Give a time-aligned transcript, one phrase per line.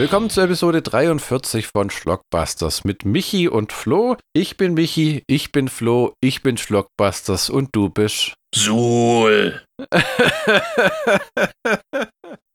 [0.00, 4.16] Willkommen zur Episode 43 von Schlockbusters mit Michi und Flo.
[4.32, 9.62] Ich bin Michi, ich bin Flo, ich bin Schlockbusters und du bist Suhl.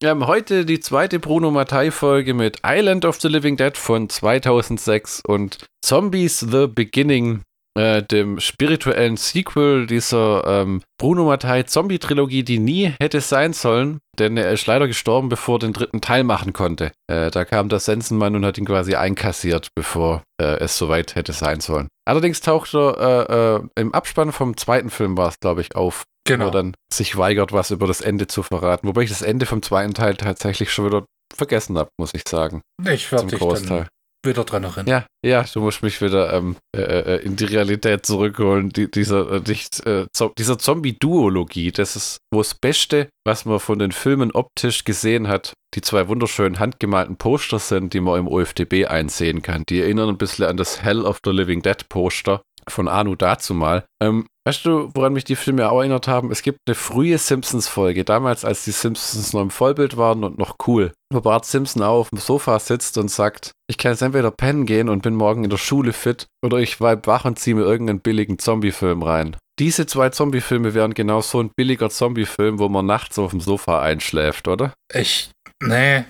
[0.01, 5.21] Wir haben heute die zweite Bruno Mattei-Folge mit Island of the Living Dead von 2006
[5.27, 7.43] und Zombies The Beginning
[7.77, 14.37] äh, dem spirituellen Sequel dieser ähm, Bruno Mattei Zombie-Trilogie, die nie hätte sein sollen, denn
[14.37, 16.91] er ist leider gestorben, bevor er den dritten Teil machen konnte.
[17.07, 21.33] Äh, da kam der Sensenmann und hat ihn quasi einkassiert, bevor äh, es soweit hätte
[21.33, 21.87] sein sollen.
[22.07, 26.03] Allerdings taucht er äh, äh, im Abspann vom zweiten Film war es, glaube ich, auf.
[26.27, 26.45] Genau.
[26.45, 28.87] Wo er dann sich weigert, was über das Ende zu verraten.
[28.87, 32.61] Wobei ich das Ende vom zweiten Teil tatsächlich schon wieder vergessen habe, muss ich sagen.
[32.89, 33.77] Ich werde Zum dich Großteil.
[33.79, 33.87] dann
[34.25, 34.87] wieder dran erinnern.
[34.87, 38.69] Ja, ja, du musst mich wieder ähm, äh, äh, in die Realität zurückholen.
[38.69, 39.51] Die, dieser äh,
[39.85, 40.05] äh,
[40.37, 45.53] dieser Zombie-Duologie, das ist wohl das Beste, was man von den Filmen optisch gesehen hat.
[45.73, 49.63] Die zwei wunderschönen handgemalten Poster sind, die man im OFDB einsehen kann.
[49.67, 53.85] Die erinnern ein bisschen an das Hell of the Living Dead Poster von Anu dazumal.
[54.01, 56.31] Ähm, weißt du, woran mich die Filme auch erinnert haben?
[56.31, 60.55] Es gibt eine frühe Simpsons-Folge, damals, als die Simpsons noch im Vollbild waren und noch
[60.67, 64.31] cool, wo Bart Simpson auch auf dem Sofa sitzt und sagt, ich kann jetzt entweder
[64.31, 67.55] pennen gehen und bin morgen in der Schule fit, oder ich weib wach und ziehe
[67.55, 69.37] mir irgendeinen billigen Zombie-Film rein.
[69.57, 73.81] Diese zwei Zombie-Filme wären genau so ein billiger Zombie-Film, wo man nachts auf dem Sofa
[73.81, 74.73] einschläft, oder?
[74.93, 75.31] Ich,
[75.63, 76.03] nee,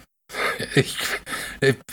[0.73, 0.97] ich,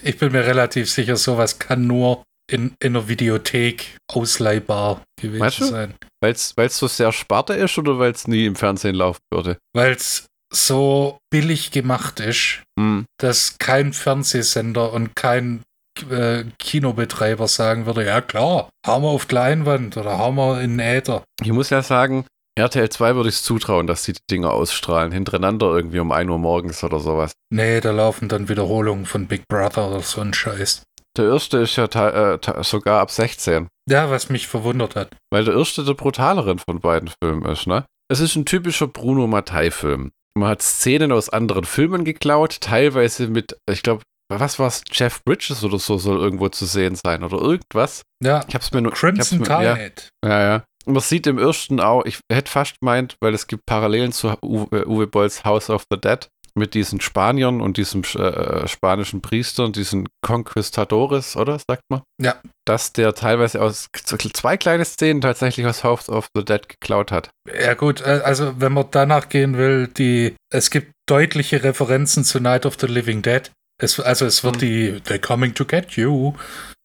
[0.03, 5.61] ich bin mir relativ sicher, sowas kann nur in, in einer Videothek ausleihbar gewesen Meinst
[5.61, 5.65] du?
[5.67, 5.95] sein.
[6.21, 9.59] Weil es so sehr Sparte ist oder weil es nie im Fernsehen laufen würde?
[9.75, 13.05] Weil es so billig gemacht ist, Hm.
[13.21, 15.63] dass kein Fernsehsender und kein
[16.11, 20.79] äh, Kinobetreiber sagen würde, ja klar, hauen wir auf die Leinwand oder hauen wir in
[20.79, 21.23] den Äther.
[21.43, 22.25] Ich muss ja sagen,
[22.59, 26.39] RTL 2 würde ich es zutrauen, dass die Dinger ausstrahlen, hintereinander irgendwie um 1 Uhr
[26.39, 27.33] morgens oder sowas.
[27.51, 30.83] Nee, da laufen dann Wiederholungen von Big Brother oder so ein Scheiß.
[31.17, 35.11] Der erste ist ja äh, sogar ab 16, Ja, was mich verwundert hat.
[35.31, 37.85] weil der erste der brutaleren von beiden Filmen ist, ne?
[38.11, 40.11] Es ist ein typischer Bruno Mattei-Film.
[40.35, 44.03] Man hat Szenen aus anderen Filmen geklaut, teilweise mit, ich glaube,
[44.33, 48.03] was war's, Jeff Bridges oder so soll irgendwo zu sehen sein oder irgendwas.
[48.23, 48.93] Ja, Ich hab's mir nur.
[48.93, 50.03] Crimson mir, ja, Tide.
[50.25, 50.65] Ja, ja.
[50.87, 54.35] Und Man sieht im ersten auch, ich hätte fast gemeint, weil es gibt Parallelen zu
[54.43, 59.65] Uwe, Uwe Bolls House of the Dead mit diesen Spaniern und diesem äh, spanischen Priester
[59.65, 61.59] und diesen Conquistadores, oder?
[61.59, 62.03] Sagt man?
[62.21, 62.37] Ja.
[62.65, 67.31] Dass der teilweise aus zwei kleine Szenen tatsächlich aus House of the Dead geklaut hat.
[67.53, 72.41] Ja gut, äh, also wenn man danach gehen will, die es gibt deutliche Referenzen zu
[72.41, 73.51] Night of the Living Dead.
[73.81, 74.61] Es, also es wird Mhm.
[74.61, 76.35] die They're coming to get you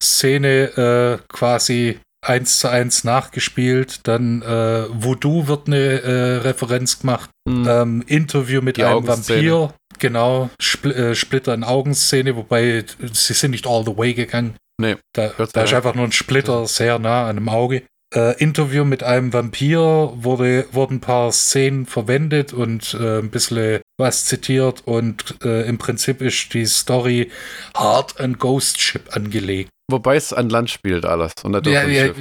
[0.02, 4.08] Szene äh, quasi eins zu eins nachgespielt.
[4.08, 7.30] Dann äh, Voodoo wird eine äh, Referenz gemacht.
[7.48, 9.08] Ähm, Interview mit Die einem.
[9.08, 9.74] Vampir.
[10.00, 14.56] Genau, Spl äh, Splitter in Augenszene, wobei sie sind nicht all the way gegangen.
[14.80, 17.84] Nee, Da, da ist einfach nur ein Splitter sehr nah an einem Auge.
[18.16, 23.82] Äh, Interview mit einem Vampir wurde, wurden ein paar Szenen verwendet und äh, ein bisschen
[23.98, 27.32] was zitiert und äh, im Prinzip ist die Story
[27.76, 29.70] hart an Ghost Ship angelegt.
[29.90, 32.14] Wobei es an Land spielt alles und Ja, ja.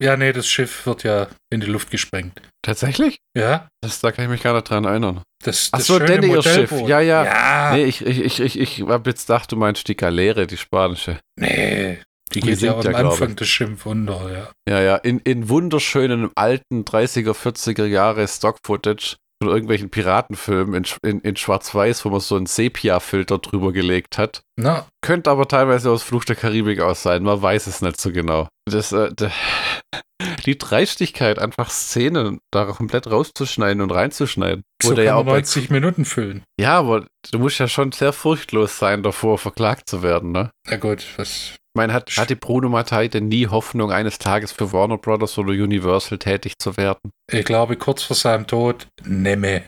[0.00, 2.40] Ja, nee, das Schiff wird ja in die Luft gesprengt.
[2.62, 3.18] Tatsächlich?
[3.36, 5.22] Ja, Das, da kann ich mich gar nicht dran erinnern.
[5.44, 6.70] das, Ach das so, schöne denn ihr Schiff.
[6.72, 7.24] Ja, ja.
[7.24, 10.56] Ja, Nee, ich, ich, ich, ich, ich hab jetzt gedacht, du meinst die Galere, die
[10.56, 11.18] spanische.
[11.36, 11.98] nee,
[12.32, 14.50] die Die geht ja am ja, Anfang des Schiff unter, ja.
[14.68, 21.20] Ja, ja, in, in wunderschönen alten 30er, 40er Jahre Stock-Footage von irgendwelchen Piratenfilmen in, in,
[21.20, 24.42] in Schwarz-Weiß, wo man so einen Sepia-Filter drüber gelegt hat.
[24.56, 28.10] Na, Könnte aber teilweise aus Fluch der Karibik aus sein, man weiß es nicht so
[28.12, 28.48] genau.
[28.66, 29.12] Das, äh,
[30.42, 34.62] die Dreistigkeit, einfach Szenen da komplett rauszuschneiden und reinzuschneiden.
[34.82, 36.42] so Wurde kann ja auch bei 90 Minuten füllen.
[36.60, 40.50] Ja, aber du musst ja schon sehr furchtlos sein, davor verklagt zu werden, ne?
[40.66, 44.72] Na gut, was Ich meine, hat, hatte Bruno Mattei denn nie Hoffnung, eines Tages für
[44.72, 47.12] Warner Brothers oder Universal tätig zu werden?
[47.30, 49.64] Ich glaube, kurz vor seinem Tod, nemme.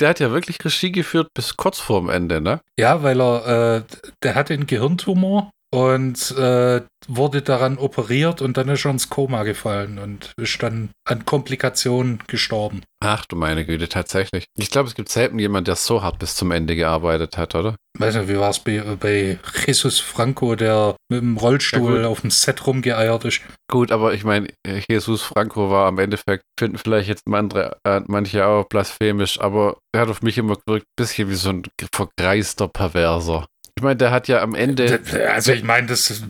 [0.00, 2.60] Der hat ja wirklich Regie geführt bis kurz vorm Ende, ne?
[2.78, 3.46] Ja, weil er,
[3.78, 3.82] äh,
[4.22, 9.42] der hatte einen Gehirntumor und äh, wurde daran operiert und dann ist er ins Koma
[9.42, 12.82] gefallen und ist dann an Komplikationen gestorben.
[13.00, 14.46] Ach du meine Güte, tatsächlich.
[14.58, 17.76] Ich glaube, es gibt selten jemanden, der so hart bis zum Ende gearbeitet hat, oder?
[17.98, 22.22] Weiß nicht, wie war es bei, bei Jesus Franco, der mit dem Rollstuhl Ja, auf
[22.22, 23.40] dem Set rumgeeiert ist?
[23.70, 24.48] Gut, aber ich meine,
[24.88, 30.02] Jesus Franco war am Endeffekt, finden vielleicht jetzt manche, äh, manche auch blasphemisch, aber er
[30.02, 31.62] hat auf mich immer gewirkt, ein bisschen wie so ein
[31.92, 33.46] vergreister Perverser.
[33.78, 34.98] Ich meine, der hat ja am Ende.
[35.32, 36.24] Also ich meine, das ist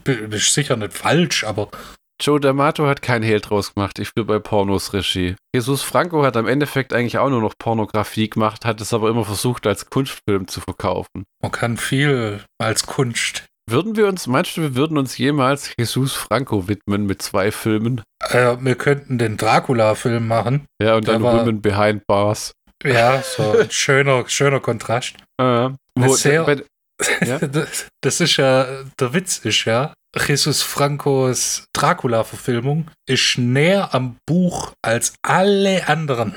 [0.53, 1.71] sicher nicht falsch, aber
[2.21, 3.99] Joe D'Amato hat kein Hehl draus gemacht.
[3.99, 5.35] Ich will bei Pornos Regie.
[5.55, 9.25] Jesus Franco hat am Endeffekt eigentlich auch nur noch Pornografie gemacht, hat es aber immer
[9.25, 11.25] versucht, als Kunstfilm zu verkaufen.
[11.43, 13.47] Man kann viel als Kunst.
[13.71, 18.03] Würden wir uns, meinst du, wir würden uns jemals Jesus Franco widmen mit zwei Filmen?
[18.29, 20.67] Äh, wir könnten den Dracula-Film machen.
[20.83, 22.53] Ja, und dann war- Women Behind Bars.
[22.85, 25.15] Ja, so ein schöner, schöner Kontrast.
[25.41, 25.75] Äh, Eine
[26.11, 26.63] sehr- bei,
[27.25, 27.39] Ja?
[28.01, 35.15] Das, ist ja, der Witz ist ja, Jesus Francos Dracula-Verfilmung ist näher am Buch als
[35.23, 36.35] alle anderen.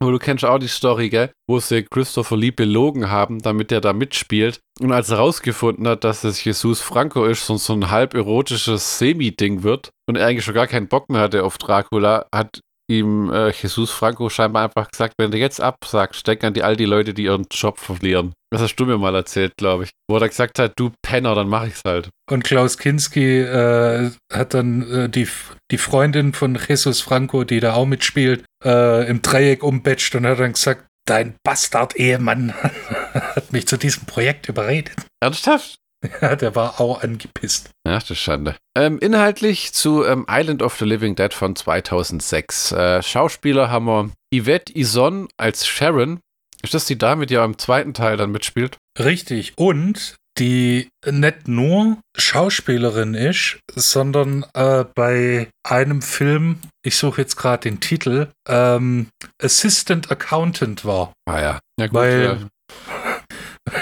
[0.00, 1.30] Aber du kennst auch die Story, gell?
[1.48, 4.60] Wo sie Christopher Lee belogen haben, damit er da mitspielt.
[4.80, 8.98] Und als er rausgefunden hat, dass es Jesus Franco ist, so, so ein halb erotisches
[8.98, 13.30] Semi-Ding wird und er eigentlich schon gar keinen Bock mehr hatte auf Dracula, hat ihm
[13.30, 16.86] äh, Jesus Franco scheinbar einfach gesagt, wenn du jetzt absagst, denk an die, all die
[16.86, 18.32] Leute, die ihren Job verlieren.
[18.50, 19.90] Das hast du mir mal erzählt, glaube ich.
[20.08, 22.08] Wo er gesagt hat, du Penner, dann mach ich's halt.
[22.30, 25.28] Und Klaus Kinski äh, hat dann äh, die,
[25.70, 30.40] die Freundin von Jesus Franco, die da auch mitspielt, äh, im Dreieck umbetscht und hat
[30.40, 32.54] dann gesagt, dein Bastard-Ehemann
[33.14, 34.96] hat mich zu diesem Projekt überredet.
[35.20, 35.76] Ernsthaft?
[36.22, 37.70] Ja, der war auch angepisst.
[37.86, 38.54] Ach, das ist Schande.
[38.76, 42.72] Ähm, inhaltlich zu ähm, Island of the Living Dead von 2006.
[42.72, 46.20] Äh, Schauspieler haben wir Yvette Ison als Sharon.
[46.62, 48.76] Ist das die Dame, die ja im zweiten Teil dann mitspielt?
[48.98, 49.54] Richtig.
[49.56, 57.62] Und die nicht nur Schauspielerin ist, sondern äh, bei einem Film, ich suche jetzt gerade
[57.68, 59.08] den Titel, ähm,
[59.42, 61.12] Assistant Accountant war.
[61.28, 61.58] Ah ja.
[61.80, 62.38] Ja gut, Weil- ja.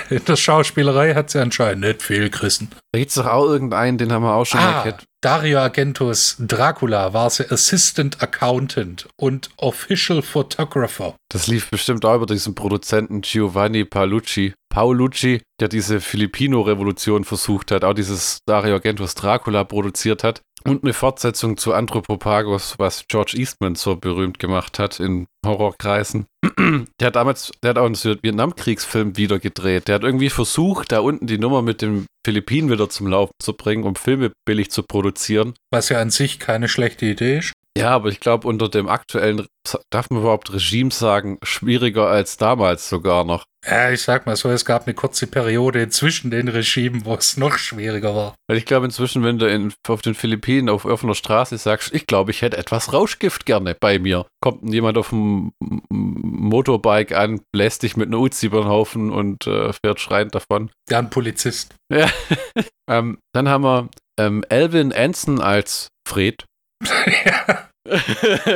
[0.11, 2.71] In der Schauspielerei hat sie anscheinend nicht viel gerissen.
[2.93, 5.05] Da gibt es doch auch irgendeinen, den haben wir auch schon Ah, kennt.
[5.21, 11.15] Dario Argentos Dracula war sie Assistant Accountant und Official Photographer.
[11.31, 14.55] Das lief bestimmt auch über diesen Produzenten Giovanni Paolucci.
[14.69, 20.43] Paolucci, der diese Filipino-Revolution versucht hat, auch dieses Dario Argentos Dracula produziert hat.
[20.67, 26.27] Und eine Fortsetzung zu Anthropophagus, was George Eastman so berühmt gemacht hat in Horrorkreisen.
[27.01, 29.89] Der hat damals, der hat auch einen Vietnamkriegsfilm wieder gedreht.
[29.89, 33.53] Der hat irgendwie versucht, da unten die Nummer mit den Philippinen wieder zum Laufen zu
[33.53, 35.55] bringen, um Filme billig zu produzieren.
[35.73, 37.53] Was ja an sich keine schlechte Idee ist.
[37.77, 39.47] Ja, aber ich glaube, unter dem aktuellen,
[39.91, 43.45] darf man überhaupt Regime sagen, schwieriger als damals sogar noch.
[43.69, 47.37] Ja, ich sag mal so, es gab eine kurze Periode zwischen den Regimen, wo es
[47.37, 48.35] noch schwieriger war.
[48.49, 52.07] Weil ich glaube inzwischen, wenn du in, auf den Philippinen auf offener Straße sagst, ich
[52.07, 55.53] glaube, ich hätte etwas Rauschgift gerne bei mir, kommt jemand auf dem
[55.91, 60.71] Motorbike an, bläst dich mit einer Uzi über den Haufen und äh, fährt schreiend davon.
[60.89, 61.75] Ja, ein Polizist.
[61.93, 62.09] Ja.
[62.89, 63.89] ähm, dann haben wir
[64.19, 66.45] ähm, Alvin Anson als Fred.
[67.25, 67.66] ja,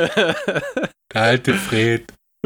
[1.13, 2.05] der alte Fred.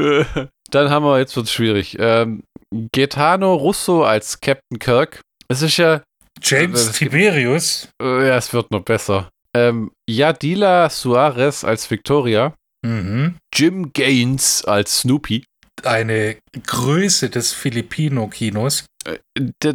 [0.72, 2.44] Dann haben wir, jetzt wird es schwierig, ähm,
[2.92, 5.22] Gaetano Russo als Captain Kirk.
[5.48, 6.02] Es ist ja,
[6.42, 7.88] James Es gibt- Tiberius.
[8.02, 9.30] äh, ja, es wird noch besser.
[9.56, 12.54] Ähm, Yadila Suarez als Victoria.
[12.86, 13.36] Mhm.
[13.54, 15.46] Jim Gaines als Snoopy.
[15.84, 18.86] Eine Größe des Filipino-Kinos.
[19.06, 19.20] Äh,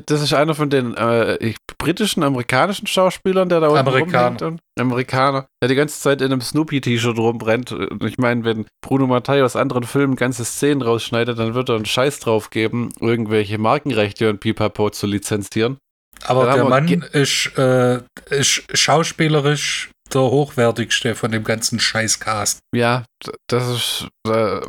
[0.06, 4.46] Das ist einer von den äh, britischen, amerikanischen Schauspielern, der da unten Amerikaner.
[4.46, 7.72] und- Amerikaner, der die ganze Zeit in einem Snoopy-T-Shirt rumbrennt.
[7.72, 11.76] Und Ich meine, wenn Bruno Mattei aus anderen Filmen ganze Szenen rausschneidet, dann wird er
[11.76, 15.78] einen Scheiß drauf geben, irgendwelche Markenrechte und Pipapo zu lizenzieren.
[16.24, 18.00] Aber Dann der Mann ist, äh,
[18.30, 22.58] ist schauspielerisch der hochwertigste von dem ganzen Scheißcast.
[22.74, 23.04] Ja,
[23.48, 24.60] das ist äh,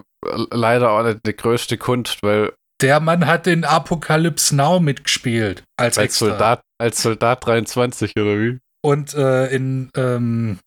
[0.52, 5.64] leider auch nicht die größte Kunst, weil Der Mann hat in Apocalypse Now mitgespielt.
[5.78, 6.18] Als, als.
[6.18, 8.60] Soldat, als Soldat 23 oder wie?
[8.84, 10.60] Und äh, in ähm,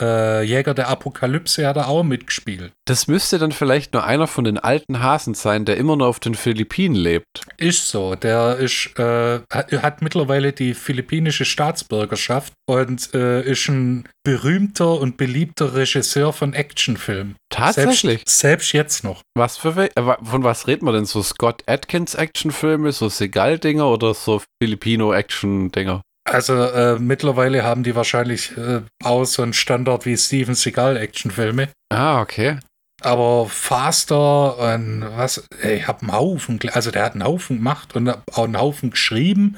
[0.00, 2.72] äh, Jäger der Apokalypse hat er auch mitgespielt.
[2.86, 6.20] Das müsste dann vielleicht nur einer von den alten Hasen sein, der immer noch auf
[6.20, 7.42] den Philippinen lebt.
[7.56, 8.14] Ist so.
[8.14, 15.74] Der ist, äh, hat, mittlerweile die philippinische Staatsbürgerschaft und äh, ist ein berühmter und beliebter
[15.74, 17.36] Regisseur von Actionfilmen.
[17.50, 18.18] Tatsächlich.
[18.26, 19.22] Selbst, selbst jetzt noch.
[19.34, 21.04] Was für äh, von was redet man denn?
[21.06, 26.02] So Scott Atkins Actionfilme, so Segal-Dinger oder so Filipino-Action-Dinger?
[26.26, 31.68] Also äh, mittlerweile haben die wahrscheinlich äh, auch so einen Standard wie Steven Seagal Actionfilme.
[31.88, 32.58] Ah, okay.
[33.02, 38.08] Aber Faster und was, ich hab einen Haufen, also der hat einen Haufen gemacht und
[38.08, 39.56] auch einen Haufen geschrieben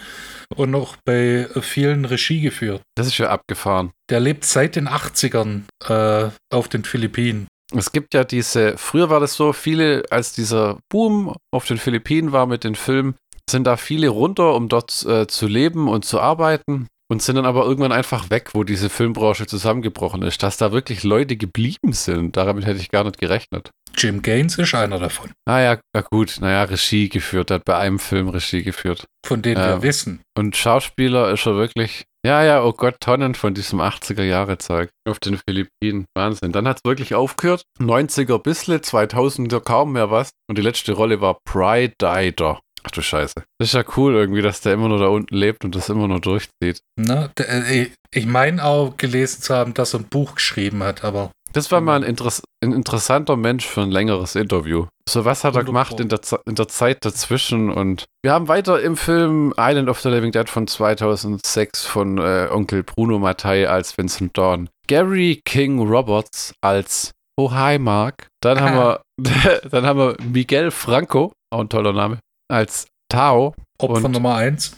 [0.55, 2.83] und noch bei vielen Regie geführt.
[2.97, 3.93] Das ist ja abgefahren.
[4.11, 7.47] Der lebt seit den 80ern äh, auf den Philippinen.
[7.75, 12.33] Es gibt ja diese, früher war das so, viele, als dieser Boom auf den Philippinen
[12.33, 13.15] war mit den Filmen,
[13.49, 16.87] sind da viele runter, um dort äh, zu leben und zu arbeiten.
[17.11, 20.43] und sind dann aber irgendwann einfach weg, wo diese Filmbranche zusammengebrochen ist.
[20.43, 23.71] Dass da wirklich Leute geblieben sind, damit hätte ich gar nicht gerechnet.
[23.97, 25.31] Jim Gaines ist einer davon.
[25.49, 29.07] Ah ja, na gut, naja, Regie geführt, hat bei einem Film Regie geführt.
[29.27, 29.69] Von denen Ja.
[29.77, 30.21] wir wissen.
[30.37, 35.39] Und Schauspieler ist er wirklich, ja, ja, oh Gott, Tonnen von diesem 80er-Jahre-Zeug auf den
[35.49, 36.05] Philippinen.
[36.15, 36.53] Wahnsinn.
[36.53, 37.63] Dann hat es wirklich aufgehört.
[37.81, 40.31] 90er bissle, 2000er kaum mehr was.
[40.49, 42.61] Und die letzte Rolle war Pride Dider.
[42.89, 43.35] Ach du Scheiße.
[43.59, 46.09] Das ist ja cool irgendwie, dass der immer nur da unten lebt und das immer
[46.09, 46.81] nur durchzieht.
[46.99, 47.31] Ne?
[47.37, 51.31] Der, äh, ich- meine auch gelesen zu haben, dass er ein Buch geschrieben hat, aber
[51.53, 54.87] Das war mal ein, Interess ein interessanter Mensch für ein längeres Interview.
[55.09, 57.71] So, was hat er 100 gemacht in der, in der Zeit dazwischen?
[57.71, 62.49] Und wir haben weiter im Film Island of the Living Dead von 2006 von äh,
[62.51, 64.69] Onkel Bruno Mattei als Vincent Dawn.
[64.87, 68.29] Gary King Roberts als Oh Hi Mark.
[68.43, 68.77] Dann haben
[69.19, 72.19] wir, dann haben wir Miguel Franco, auch ein toller Name,
[72.49, 74.77] als Tao Opfer Und- Nummer eins.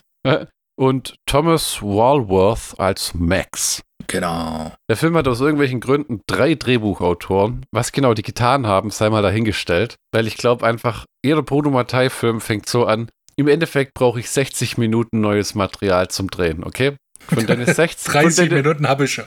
[0.79, 3.83] und Thomas Walworth als Max.
[4.07, 4.73] Genau.
[4.89, 7.65] Der Film hat aus irgendwelchen Gründen drei Drehbuchautoren.
[7.71, 9.97] Was genau die getan haben, sei mal dahingestellt.
[10.12, 13.09] Weil ich glaube einfach, jeder Bruno Mattei-Film fängt so an.
[13.37, 16.97] Im Endeffekt brauche ich 60 Minuten neues Material zum Drehen, okay?
[17.29, 19.27] Von deinen 60, 30 von deinen, Minuten habe ich schon.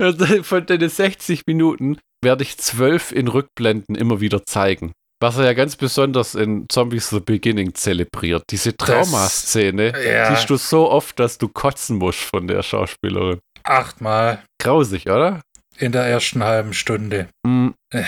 [0.42, 4.92] von deinen 60 Minuten werde ich zwölf in Rückblenden immer wieder zeigen.
[5.24, 8.44] Was er ja ganz besonders in Zombies The Beginning zelebriert.
[8.50, 10.34] Diese Traumaszene Ja.
[10.34, 13.40] siehst du so oft, dass du kotzen musst von der Schauspielerin.
[13.62, 15.40] Achtmal Grausig, oder?
[15.78, 17.28] in der ersten halben Stunde.
[17.46, 18.06] Mm, Nicht,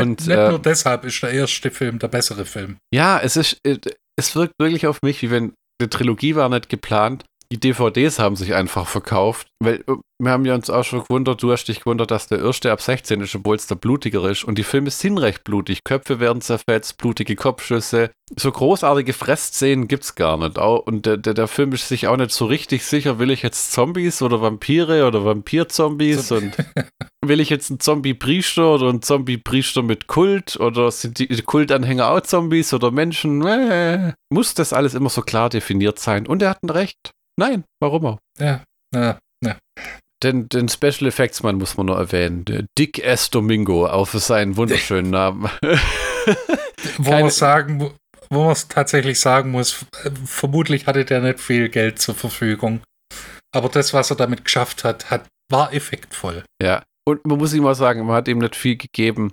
[0.00, 2.76] Und, nicht äh, nur deshalb ist der erste Film der bessere Film.
[2.94, 3.78] Ja, es ist, äh,
[4.16, 7.24] es wirkt wirklich auf mich, wie wenn eine Trilogie war nicht geplant.
[7.50, 11.42] Die DVDs haben sich einfach verkauft, weil äh, wir haben ja uns auch schon gewundert,
[11.42, 14.44] du hast dich gewundert, dass der erste ab 16 ist, obwohl es der blutiger ist.
[14.44, 15.82] Und die Filme sind recht blutig.
[15.82, 18.10] Köpfe werden zerfetzt, blutige Kopfschüsse.
[18.36, 20.58] So großartige Fressszenen gibt's gar nicht.
[20.58, 23.72] Und der, der, der Film ist sich auch nicht so richtig sicher, will ich jetzt
[23.72, 26.52] Zombies oder Vampire oder Vampir-Zombies und
[27.24, 32.20] will ich jetzt einen Zombie-Priester oder einen Zombie-Priester mit Kult oder sind die Kultanhänger auch
[32.20, 33.46] Zombies oder Menschen?
[33.46, 36.26] Äh, muss das alles immer so klar definiert sein?
[36.26, 37.12] Und er hat ein Recht.
[37.38, 38.18] Nein, warum auch?
[38.38, 38.64] Ja,
[38.94, 39.18] ja.
[40.24, 42.44] Den, den Special Effects Mann muss man noch erwähnen.
[42.76, 43.30] Dick S.
[43.30, 45.48] Domingo, auch für seinen wunderschönen Namen.
[46.98, 47.92] Wo man sagen,
[48.28, 49.86] wo man es tatsächlich sagen muss,
[50.24, 52.80] vermutlich hatte der nicht viel Geld zur Verfügung.
[53.54, 56.44] Aber das, was er damit geschafft hat, hat war effektvoll.
[56.62, 56.82] ja.
[57.06, 59.32] Und man muss ihm mal sagen, man hat ihm nicht viel gegeben,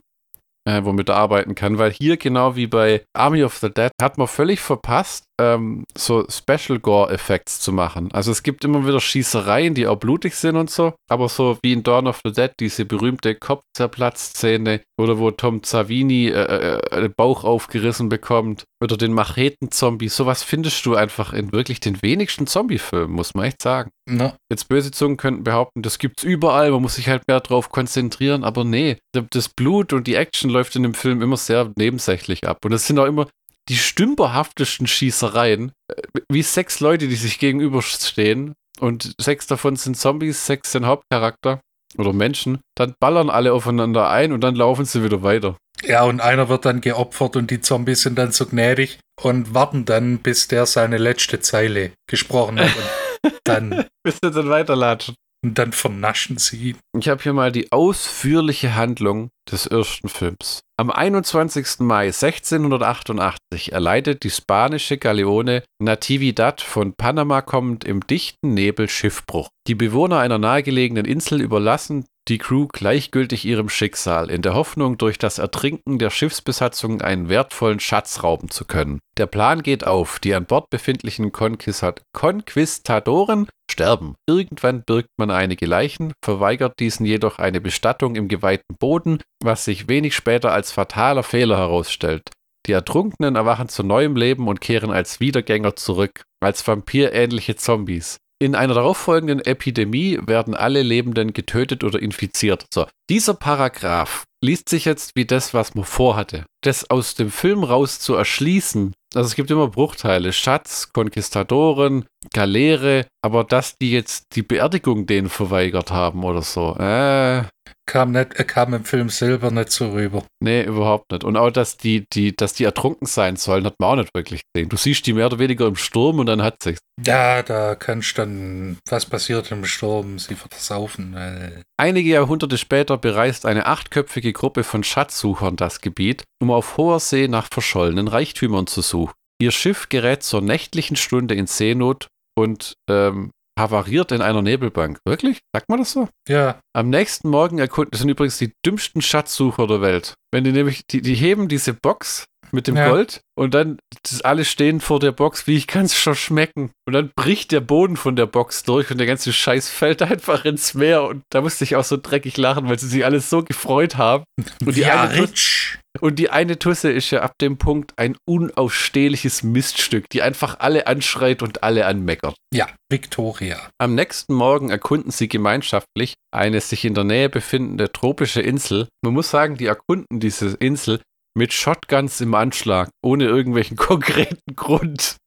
[0.66, 4.18] äh, womit er arbeiten kann, weil hier genau wie bei Army of the Dead hat
[4.18, 8.12] man völlig verpasst, ähm, so Special Gore Effects zu machen.
[8.14, 11.74] Also es gibt immer wieder Schießereien, die auch blutig sind und so, aber so wie
[11.74, 17.14] in Dawn of the Dead diese berühmte Kopfzerplatzszene oder wo Tom Savini äh, äh, den
[17.16, 23.16] Bauch aufgerissen bekommt oder den Macheten-Zombie, sowas findest du einfach in wirklich den wenigsten Zombie-Filmen,
[23.16, 23.92] muss man echt sagen.
[24.08, 27.70] Na, Jetzt böse Zungen könnten behaupten, das gibt's überall, man muss sich halt mehr drauf
[27.70, 28.98] konzentrieren, aber nee,
[29.32, 32.60] das Blut und die Action läuft in dem Film immer sehr nebensächlich ab.
[32.64, 33.28] Und es sind auch immer
[33.70, 40.46] die stümperhaftesten Schießereien, äh, wie sechs Leute, die sich gegenüberstehen und sechs davon sind Zombies,
[40.46, 41.62] sechs sind Hauptcharakter
[41.98, 45.58] oder Menschen, dann ballern alle aufeinander ein und dann laufen sie wieder weiter.
[45.84, 49.86] Ja, und einer wird dann geopfert und die Zombies sind dann so gnädig und warten
[49.86, 52.72] dann, bis der seine letzte Zeile gesprochen hat.
[52.76, 55.16] Und dann, Bis sie dann weiterlatschen.
[55.46, 56.78] Und dann vernaschen sie ihn.
[56.98, 60.62] Ich habe hier mal die ausführliche Handlung des ersten Films.
[60.78, 61.82] Am 21.
[61.82, 69.50] Mai 1688 erleidet die spanische Galeone Natividad von Panama kommend im dichten Nebel Schiffbruch.
[69.68, 75.20] Die Bewohner einer nahegelegenen Insel überlassen die Crew gleichgültig ihrem Schicksal, in der Hoffnung, durch
[75.20, 79.00] das Ertrinken der Schiffsbesatzung einen wertvollen Schatz rauben zu können.
[79.18, 84.16] Der Plan geht auf, die an Bord befindlichen Konquistadoren sterben.
[84.28, 89.88] Irgendwann birgt man einige Leichen, verweigert diesen jedoch eine Bestattung im geweihten Boden, was sich
[89.88, 92.30] wenig später als fataler Fehler herausstellt.
[92.66, 98.18] Die Ertrunkenen erwachen zu neuem Leben und kehren als Wiedergänger zurück, als vampirähnliche Zombies.
[98.42, 102.66] In einer darauffolgenden Epidemie werden alle Lebenden getötet oder infiziert.
[102.74, 106.46] So, dieser Paragraph liest sich jetzt wie das, was man vorhatte.
[106.62, 113.08] Das aus dem Film raus zu erschließen, also es gibt immer Bruchteile, Schatz, Konquistadoren, Galeere,
[113.24, 117.44] aber dass die jetzt die Beerdigung denen verweigert haben oder so, äh,
[117.88, 120.24] Kam, nicht, er kam im Film selber nicht so rüber.
[120.42, 121.24] Nee, überhaupt nicht.
[121.24, 124.42] Und auch, dass die, die, dass die ertrunken sein sollen, hat man auch nicht wirklich
[124.54, 124.70] gesehen.
[124.70, 126.80] Du siehst die mehr oder weniger im Sturm und dann hat sich's.
[127.06, 131.16] Ja, da kannst du dann, was passiert im Sturm, sie versaufen.
[131.16, 137.00] Äh, Einige Jahrhunderte später bereist eine achtköpfige Gruppe von Schatzsuchern das Gebiet, um auf hoher
[137.00, 139.14] See nach verschollenen Reichtümern zu suchen.
[139.40, 142.08] Ihr Schiff gerät zur nächtlichen Stunde in Seenot
[142.38, 145.00] und ähm, havariert in einer Nebelbank.
[145.06, 145.40] Wirklich?
[145.54, 146.10] Sagt man das so?
[146.28, 146.60] Ja.
[146.74, 150.14] Am nächsten Morgen erkunden, das sind übrigens die dümmsten Schatzsucher der Welt.
[150.32, 152.90] Wenn die nämlich, die, die heben diese Box mit dem Ja.
[152.90, 156.72] Gold und dann das, alle stehen vor der Box, wie ich kann es schon schmecken.
[156.88, 160.46] Und dann bricht der Boden von der Box durch und der ganze Scheiß fällt einfach
[160.46, 161.04] ins Meer.
[161.04, 164.24] Und da musste ich auch so dreckig lachen, weil sie sich alles so gefreut haben.
[164.66, 168.16] Und die, ja, eine, Tuss- und die eine Tusse ist ja ab dem Punkt ein
[168.28, 172.36] unausstehliches Miststück, die einfach alle anschreit und alle anmeckert.
[172.54, 173.70] Ja, Victoria.
[173.80, 178.88] Am nächsten Morgen erkunden sie gemeinschaftlich eine sich in der Nähe befindende tropische Insel.
[179.04, 181.02] Man muss sagen, die erkunden diese Insel
[181.36, 185.18] mit Shotguns im Anschlag, ohne irgendwelchen konkreten Grund.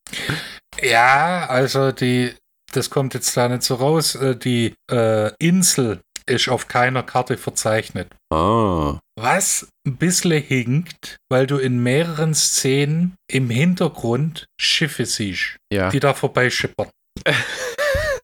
[0.83, 2.35] Ja, also die,
[2.73, 4.15] das kommt jetzt da nicht so raus.
[4.15, 8.09] äh, Die äh, Insel ist auf keiner Karte verzeichnet.
[8.33, 8.99] Ah.
[9.19, 15.89] Was ein bisschen hinkt, weil du in mehreren Szenen im Hintergrund Schiffe siehst, Ja.
[15.91, 16.91] die da vorbeischippern.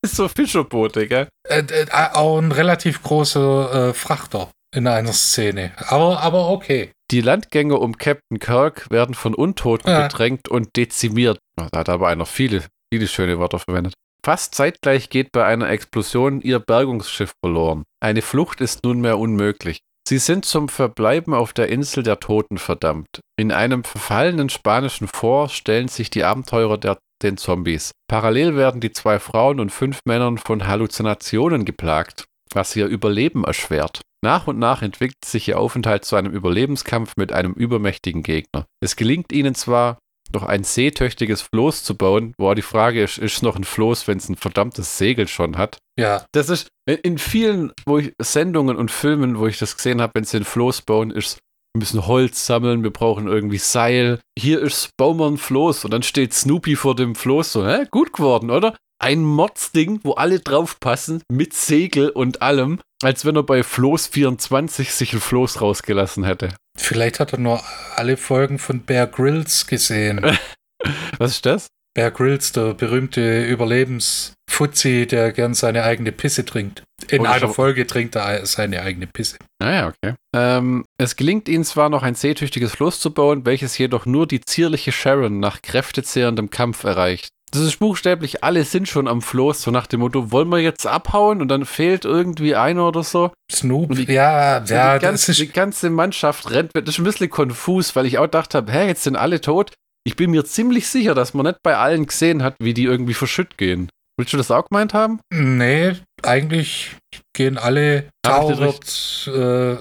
[0.06, 1.28] so Fischerboote, gell?
[1.48, 5.72] Äh, äh, auch ein relativ großer äh, Frachter in einer Szene.
[5.88, 6.92] Aber, aber okay.
[7.10, 10.06] Die Landgänge um Captain Kirk werden von Untoten Ja.
[10.08, 11.38] bedrängt und dezimiert.
[11.56, 13.94] Da hat aber einer viele, viele schöne Wörter verwendet.
[14.24, 17.84] Fast zeitgleich geht bei einer Explosion ihr Bergungsschiff verloren.
[18.00, 19.80] Eine Flucht ist nunmehr unmöglich.
[20.08, 23.20] Sie sind zum Verbleiben auf der Insel der Toten verdammt.
[23.38, 27.92] In einem verfallenen spanischen Fort stellen sich die Abenteurer der, den Zombies.
[28.08, 34.00] Parallel werden die zwei Frauen und fünf Männern von Halluzinationen geplagt, was ihr Überleben erschwert.
[34.24, 38.64] Nach und nach entwickelt sich ihr Aufenthalt zu einem Überlebenskampf mit einem übermächtigen Gegner.
[38.82, 39.98] Es gelingt ihnen zwar,
[40.32, 44.08] noch ein seetüchtiges Floß zu bauen, wo die Frage ist, ist es noch ein Floß,
[44.08, 45.76] wenn es ein verdammtes Segel schon hat?
[46.00, 50.12] Ja, Das ist in vielen wo ich, Sendungen und Filmen, wo ich das gesehen habe,
[50.14, 51.38] wenn sie ein Floß bauen, ist
[51.74, 54.20] wir müssen Holz sammeln, wir brauchen irgendwie Seil.
[54.38, 58.50] Hier ist ein Floß und dann steht Snoopy vor dem Floß so, hä, gut geworden,
[58.50, 58.76] oder?
[59.00, 64.92] Ein Mordsding, wo alle draufpassen, mit Segel und allem, als wenn er bei Floß 24
[64.94, 66.54] sich ein Floß rausgelassen hätte.
[66.78, 67.60] vielleicht hat er nur
[67.96, 70.20] alle Folgen von Bear Grylls gesehen.
[71.18, 71.66] Was ist das?
[71.96, 76.82] Bear Grylls, der berühmte Überlebensfuzzi, der gern seine eigene Pisse trinkt.
[77.08, 79.36] In Oh, einer Folge trinkt er seine eigene Pisse.
[79.60, 80.14] Naja, okay.
[80.34, 84.40] Ähm, es gelingt ihnen zwar noch ein seetüchtiges Floß zu bauen, welches jedoch nur die
[84.40, 87.28] zierliche Sharon nach kräftezehrendem Kampf erreicht.
[87.54, 90.86] Das ist buchstäblich, alle sind schon am Floß, so nach dem Motto, wollen wir jetzt
[90.86, 93.30] abhauen und dann fehlt irgendwie einer oder so.
[93.52, 96.72] Snoop, die- ja, So ja, die, ganze, das die ist, ganze Mannschaft rennt.
[96.74, 99.72] Das ist ein bisschen konfus, weil ich auch gedacht habe, hä, jetzt sind alle tot.
[100.06, 103.14] Ich bin mir ziemlich sicher, dass man nicht bei allen gesehen hat, wie die irgendwie
[103.14, 103.88] verschütt gehen.
[104.18, 105.20] Willst du das auch gemeint haben?
[105.32, 106.96] nee, eigentlich
[107.36, 109.80] gehen alle, Hab Tau ich das wird,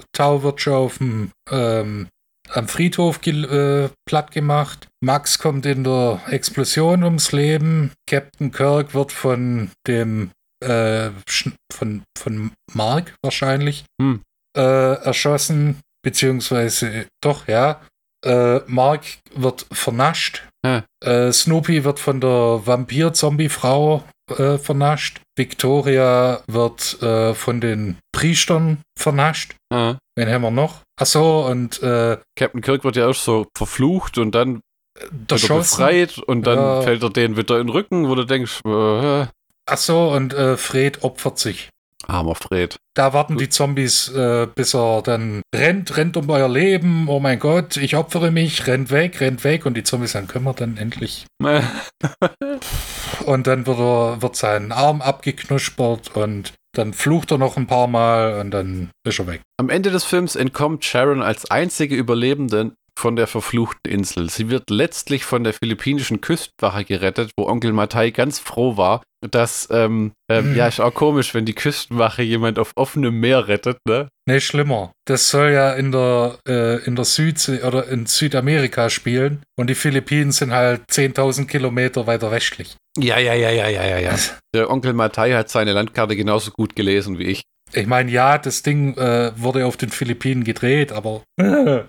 [1.50, 2.08] ähm,
[2.54, 4.88] am Friedhof äh, platt gemacht.
[5.00, 7.92] Max kommt in der Explosion ums Leben.
[8.08, 10.30] Captain Kirk wird von dem,
[10.64, 11.10] äh,
[11.72, 14.22] von, von Mark wahrscheinlich Hm.
[14.56, 17.80] äh, erschossen, beziehungsweise doch, ja.
[18.24, 19.02] Äh, Mark
[19.34, 20.44] wird vernascht.
[21.04, 25.20] Äh, Snoopy wird von der Vampir-Zombie-Frau äh, vernascht.
[25.36, 26.80] Victoria wird
[27.36, 29.56] von den Priestern vernascht.
[29.70, 29.96] Ah.
[30.16, 30.83] Wen haben wir noch?
[31.00, 34.60] Achso, und äh, Captain Kirk wird ja erst so verflucht und dann
[35.10, 36.82] wird er befreit und dann Ja.
[36.82, 39.26] fällt er denen wieder in den Rücken, wo du denkst, äh,
[39.66, 41.68] Achso, und äh, Fred opfert sich.
[42.06, 42.76] armer Fred.
[42.94, 47.08] Da warten die Zombies, äh, bis er dann rennt, rennt um euer Leben.
[47.08, 49.64] Oh mein Gott, ich opfere mich, rennt weg, rennt weg.
[49.64, 51.24] Und die Zombies sagen, können wir dann endlich.
[53.24, 57.86] Und dann wird, er, wird sein Arm abgeknuspert und dann flucht er noch ein paar
[57.86, 59.40] Mal und dann ist er weg.
[59.58, 64.30] Am Ende des Films entkommt Sharon als einzige Überlebende von der verfluchten Insel.
[64.30, 69.66] Sie wird letztlich von der philippinischen Küstenwache gerettet, wo Onkel Matai ganz froh war, dass,
[69.72, 70.56] ähm, ähm, Mhm.
[70.56, 74.08] ja, ist auch komisch, wenn die Küstenwache jemand auf offenem Meer rettet, ne?
[74.28, 74.92] Nee, schlimmer.
[75.06, 79.74] Das soll ja in der, äh, in der Südsee oder in Südamerika spielen und die
[79.74, 82.76] Philippinen sind halt 10.000 Kilometer weiter westlich.
[82.98, 84.16] Ja, ja, ja, ja, ja, ja, ja.
[84.54, 87.42] Der Onkel Matai hat seine Landkarte genauso gut gelesen wie ich.
[87.72, 91.22] Ich meine, ja, das Ding äh, wurde auf den Philippinen gedreht, aber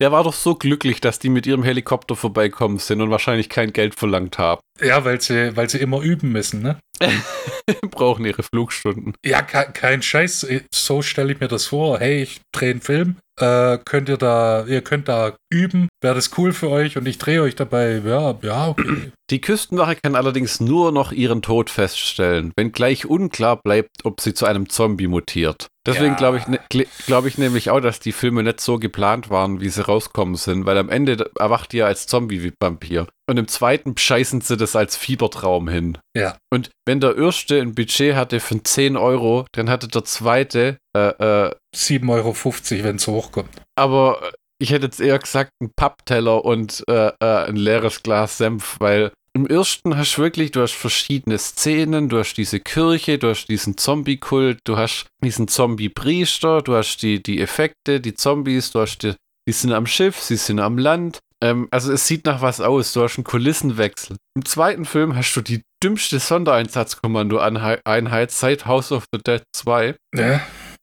[0.00, 3.72] Der war doch so glücklich, dass die mit ihrem Helikopter vorbeikommen sind und wahrscheinlich kein
[3.72, 4.60] Geld verlangt haben.
[4.80, 6.78] ja, weil sie, weil sie immer üben müssen, ne?
[7.90, 9.14] Brauchen ihre Flugstunden.
[9.24, 10.46] Ja, ke kein Scheiß.
[10.72, 11.98] So stelle ich mir das vor.
[11.98, 13.16] Hey, ich drehe einen Film.
[13.40, 15.88] Äh, könnt ihr da, ihr könnt da üben.
[16.02, 18.02] Wäre das cool für euch und ich drehe euch dabei.
[18.04, 19.12] Ja, ja, okay.
[19.30, 24.46] Die Küstenwache kann allerdings nur noch ihren Tod feststellen, wenngleich unklar bleibt, ob sie zu
[24.46, 25.68] einem Zombie mutiert.
[25.86, 26.16] Deswegen Ja.
[26.16, 26.58] glaube ich, ne,
[27.06, 30.64] glaube ich nämlich auch, dass die Filme nicht so geplant waren, wie sie rauskommen sind,
[30.66, 33.06] weil am Ende erwacht ja als Zombie-Vampir.
[33.28, 35.98] Und im zweiten scheißen sie das als Fiebertraum hin.
[36.16, 36.38] Ja.
[36.50, 41.48] Und wenn der erste ein Budget hatte von 10 Euro, dann hatte der zweite, äh,
[41.48, 43.50] äh, 7,50 Euro, wenn es hochkommt.
[43.76, 48.76] aber ich hätte jetzt eher gesagt, ein Pappteller und äh, äh, ein leeres Glas Senf,
[48.80, 53.28] weil im ersten hast du wirklich, du hast verschiedene Szenen, du hast diese Kirche, du
[53.28, 58.80] hast diesen Zombie-Kult, du hast diesen Zombie-Priester, du hast die, die Effekte, die Zombies, du
[58.80, 59.14] hast die,
[59.46, 61.20] die sind am Schiff, sie sind am Land.
[61.42, 64.16] Ähm, also es sieht nach was aus, du hast einen Kulissenwechsel.
[64.36, 70.40] Im zweiten Film hast du die dümmste Sondereinsatzkommando-Einheit seit House of the Dead 2 Ja.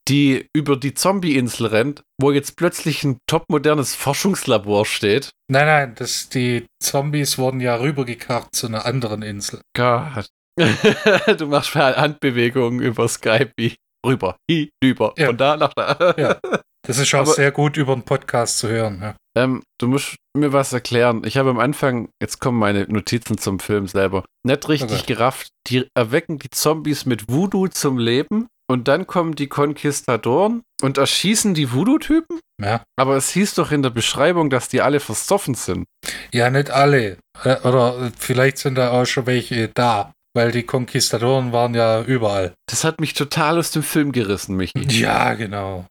[0.08, 5.32] die über die Zombie-Insel rennt, wo jetzt plötzlich ein topmodernes Forschungslabor steht.
[5.52, 9.62] Nein, nein, das, die Zombies wurden ja rübergekarrt zu einer anderen Insel.
[9.76, 10.28] Gott.
[11.38, 15.28] du machst Handbewegungen über Skype wie rüber, hinüber, Ja.
[15.28, 16.13] von da nach da.
[16.18, 16.38] Ja.
[16.88, 19.00] Das ist auch Aber- sehr gut über einen Podcast zu hören.
[19.02, 19.15] Ja.
[19.38, 21.24] Ähm, du musst mir was erklären.
[21.26, 25.13] Ich habe am Anfang, jetzt kommen meine Notizen zum Film selber, nicht richtig Okay.
[25.13, 25.50] gerafft.
[25.67, 31.54] Die erwecken die Zombies mit Voodoo zum Leben und dann kommen die Konquistadoren und erschießen
[31.54, 32.39] die Voodoo-Typen?
[32.62, 32.84] Ja.
[32.98, 35.86] Aber es hieß doch in der Beschreibung, dass die alle versoffen sind.
[36.32, 37.17] ja, nicht alle.
[37.63, 40.12] Oder vielleicht sind da auch schon welche da.
[40.34, 42.54] Weil die Konquistadoren waren ja überall.
[42.69, 44.74] Das hat mich total aus dem Film gerissen, Michi.
[44.89, 45.86] Ja, genau.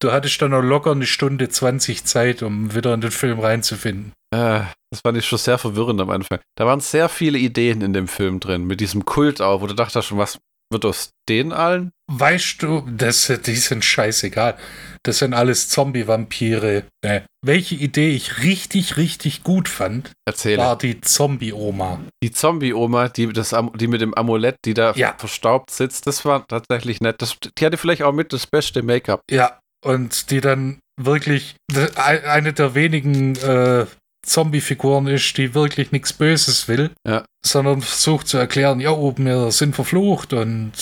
[0.00, 4.12] Du hattest dann noch locker eine Stunde 20 Zeit, um wieder in den Film reinzufinden.
[4.30, 6.38] Äh, das fand ich schon sehr verwirrend am Anfang.
[6.56, 9.74] Da waren sehr viele Ideen in dem Film drin, mit diesem Kult auch, wo du
[9.74, 10.38] dachtest schon, was
[10.70, 11.90] wird aus denen allen?
[12.10, 14.56] Weißt du, das, die sind scheißegal.
[15.02, 16.84] Das sind alles Zombie-Vampire.
[17.04, 17.22] Nee.
[17.44, 20.58] Welche Idee ich richtig, richtig gut fand, Erzähle.
[20.58, 22.00] war die Zombie-Oma.
[22.22, 25.14] Die Zombie-Oma, die, das die mit dem Amulett, die da Ja.
[25.18, 27.20] verstaubt sitzt, das war tatsächlich nett.
[27.22, 29.20] Das, die hatte vielleicht auch mit das beste Make-up.
[29.30, 31.54] Ja, und die dann wirklich
[31.96, 33.86] eine der wenigen äh,
[34.28, 37.24] Zombie-Figuren ist, die wirklich nichts Böses will, Ja.
[37.44, 40.72] sondern versucht zu erklären, ja, wir sind verflucht und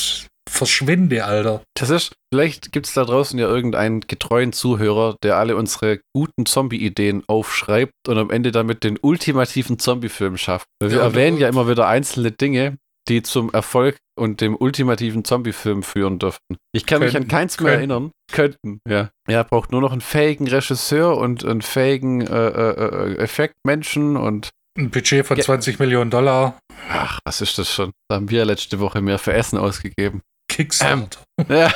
[0.48, 1.62] verschwinde, Alter.
[1.74, 6.46] Das ist, vielleicht gibt es da draußen ja irgendeinen getreuen Zuhörer, der alle unsere guten
[6.46, 10.66] Zombie-Ideen aufschreibt und am Ende damit den ultimativen Zombie-Film schafft.
[10.80, 12.76] Wir Ja, erwähnen ja immer wieder einzelne Dinge,
[13.09, 16.57] die zum Erfolg und dem ultimativen Zombie-Film führen dürften.
[16.72, 17.90] Ich kann mich an keins mehr könnten.
[17.90, 18.11] erinnern.
[18.33, 19.11] Könnten, ja.
[19.29, 24.50] Er braucht nur noch einen fähigen Regisseur und einen fähigen äh, äh, äh, Effektmenschen und
[24.79, 25.44] Ein Budget von Ja.
[25.44, 26.59] 20 Millionen Dollar.
[26.90, 27.92] ach, was ist das schon?
[28.09, 30.22] Da haben wir letzte Woche mehr für Essen ausgegeben.
[30.48, 31.20] Kickstarter.
[31.48, 31.70] Ja,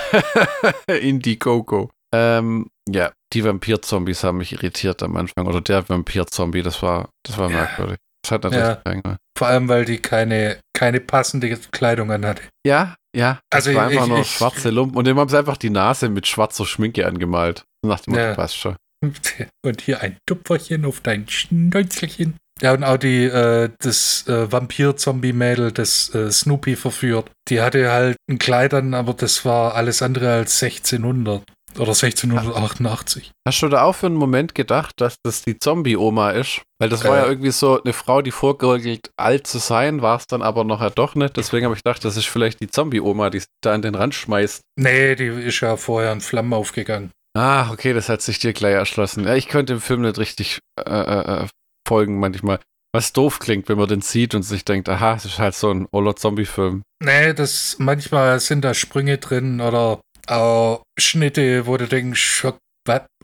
[0.94, 1.90] Indiegogo.
[2.12, 5.46] Ähm, ja, die Vampir-Zombies haben mich irritiert am Anfang.
[5.46, 7.56] Oder der Vampir-Zombie, das war, das war Ja.
[7.56, 7.98] merkwürdig.
[8.22, 8.74] Das hat natürlich Ja.
[8.76, 12.42] keinen- Vor allem, weil die keine, keine passende Kleidung anhatte.
[12.66, 13.40] Ja, ja.
[13.50, 14.96] Das Also war einfach ich- nur ich- schwarze Lumpen.
[14.98, 17.64] Und dem haben sie einfach die Nase mit schwarzer Schminke angemalt.
[17.84, 18.34] Nach dem Ja.
[18.34, 18.76] passt schon.
[19.64, 22.36] Und hier ein Tupferchen auf dein Schnäuzelchen.
[22.62, 28.18] Ja, und auch die, äh, das äh, Vampir-Zombie-Mädel, das äh, Snoopy verführt, die hatte halt
[28.30, 31.42] ein Kleid an, aber das war alles andere als 1600
[31.78, 33.30] oder 1688.
[33.46, 36.62] Hast du da auch für einen Moment gedacht, dass das die Zombie-Oma ist?
[36.78, 37.20] Weil das war Äh.
[37.22, 40.90] ja irgendwie so eine Frau, die vorgeregelt alt zu sein, war es dann aber nachher
[40.90, 41.36] doch nicht.
[41.36, 44.14] Deswegen habe ich gedacht, das ist vielleicht die Zombie-Oma, die sich da an den Rand
[44.14, 44.60] schmeißt.
[44.78, 47.10] Nee, die ist ja vorher in Flammen aufgegangen.
[47.36, 49.24] Ah, okay, das hat sich dir gleich erschlossen.
[49.24, 51.46] Ja, ich könnte dem Film nicht richtig äh, äh, äh,
[51.86, 52.58] folgen manchmal.
[52.92, 55.70] Was doof klingt, wenn man den sieht und sich denkt, aha, es ist halt so
[55.70, 56.82] ein oller Zombie-Film.
[57.04, 60.00] Nee, das manchmal sind da Sprünge drin oder
[60.30, 62.44] auch Schnitte, wo du denkst?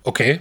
[0.03, 0.40] Okay.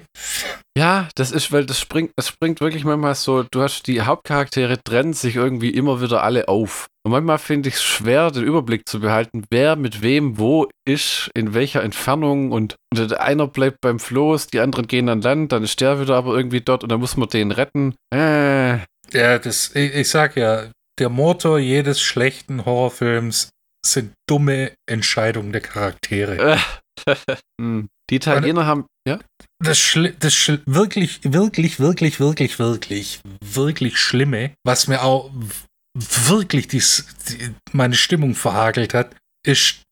[0.78, 4.78] Ja, das ist, weil das springt, das springt wirklich manchmal so, du hast die Hauptcharaktere
[4.84, 6.86] trennen sich irgendwie immer wieder alle auf.
[7.04, 11.32] Und manchmal finde ich es schwer, den Überblick zu behalten, wer mit wem wo ist,
[11.34, 15.63] in welcher Entfernung und, und einer bleibt beim Floß, die anderen gehen an Land, dann
[15.63, 17.95] ist der wieder aber irgendwie dort und dann muss man den retten.
[18.13, 18.80] Äh,
[19.13, 20.65] Ja, das, ich, ich sag ja,
[20.99, 23.49] der Motor jedes schlechten Horrorfilms
[23.86, 26.60] sind dumme Entscheidungen der Charaktere.
[27.60, 27.89] Hm.
[28.10, 29.19] Die Italiener haben, ja?
[29.62, 35.32] Das, Schli das Schl wirklich, wirklich, wirklich, wirklich, wirklich, wirklich Schlimme, was mir auch
[35.93, 39.84] wirklich dies, die, meine Stimmung verhagelt hat, ist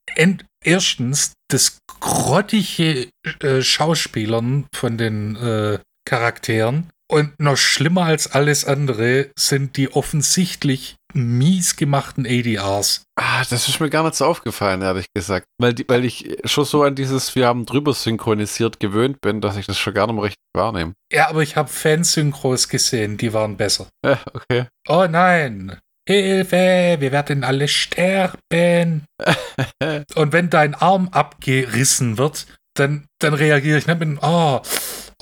[0.64, 3.10] erstens das grottige
[3.42, 10.96] äh, Schauspielern von den äh, Charakteren und noch schlimmer als alles andere sind die offensichtlich
[11.13, 13.06] mies gemachten ADRs.
[13.15, 15.45] Ah, das ist mir gar nicht so aufgefallen, ehrlich gesagt.
[15.60, 19.58] Weil, die, weil ich schon so an dieses Wir haben drüber synchronisiert gewöhnt bin, dass
[19.58, 20.93] ich das schon gar nicht mehr richtig wahrnehme.
[21.12, 23.88] Ja, aber ich habe Fansynchros gesehen, die waren besser.
[24.06, 24.65] Ja, okay.
[24.88, 25.80] Oh nein!
[26.08, 29.06] Hilfe, wir werden alle sterben.
[30.15, 32.45] Und wenn dein Arm abgerissen wird,
[32.76, 34.62] dann, dann reagiere ich nicht mit, oh,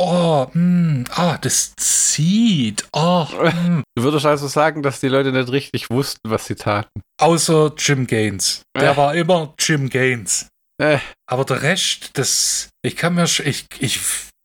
[0.01, 2.85] oh, mh, ah, das zieht.
[2.93, 3.83] Oh, mh.
[3.95, 7.01] Du würdest also sagen, dass die Leute nicht richtig wussten, was sie taten.
[7.19, 8.63] Außer Jim Gaines.
[8.75, 8.97] Der Äh.
[8.97, 10.47] war immer Jim Gaines.
[10.81, 13.99] Äh, Aber der Rest, das, ich kann mir, ich, ich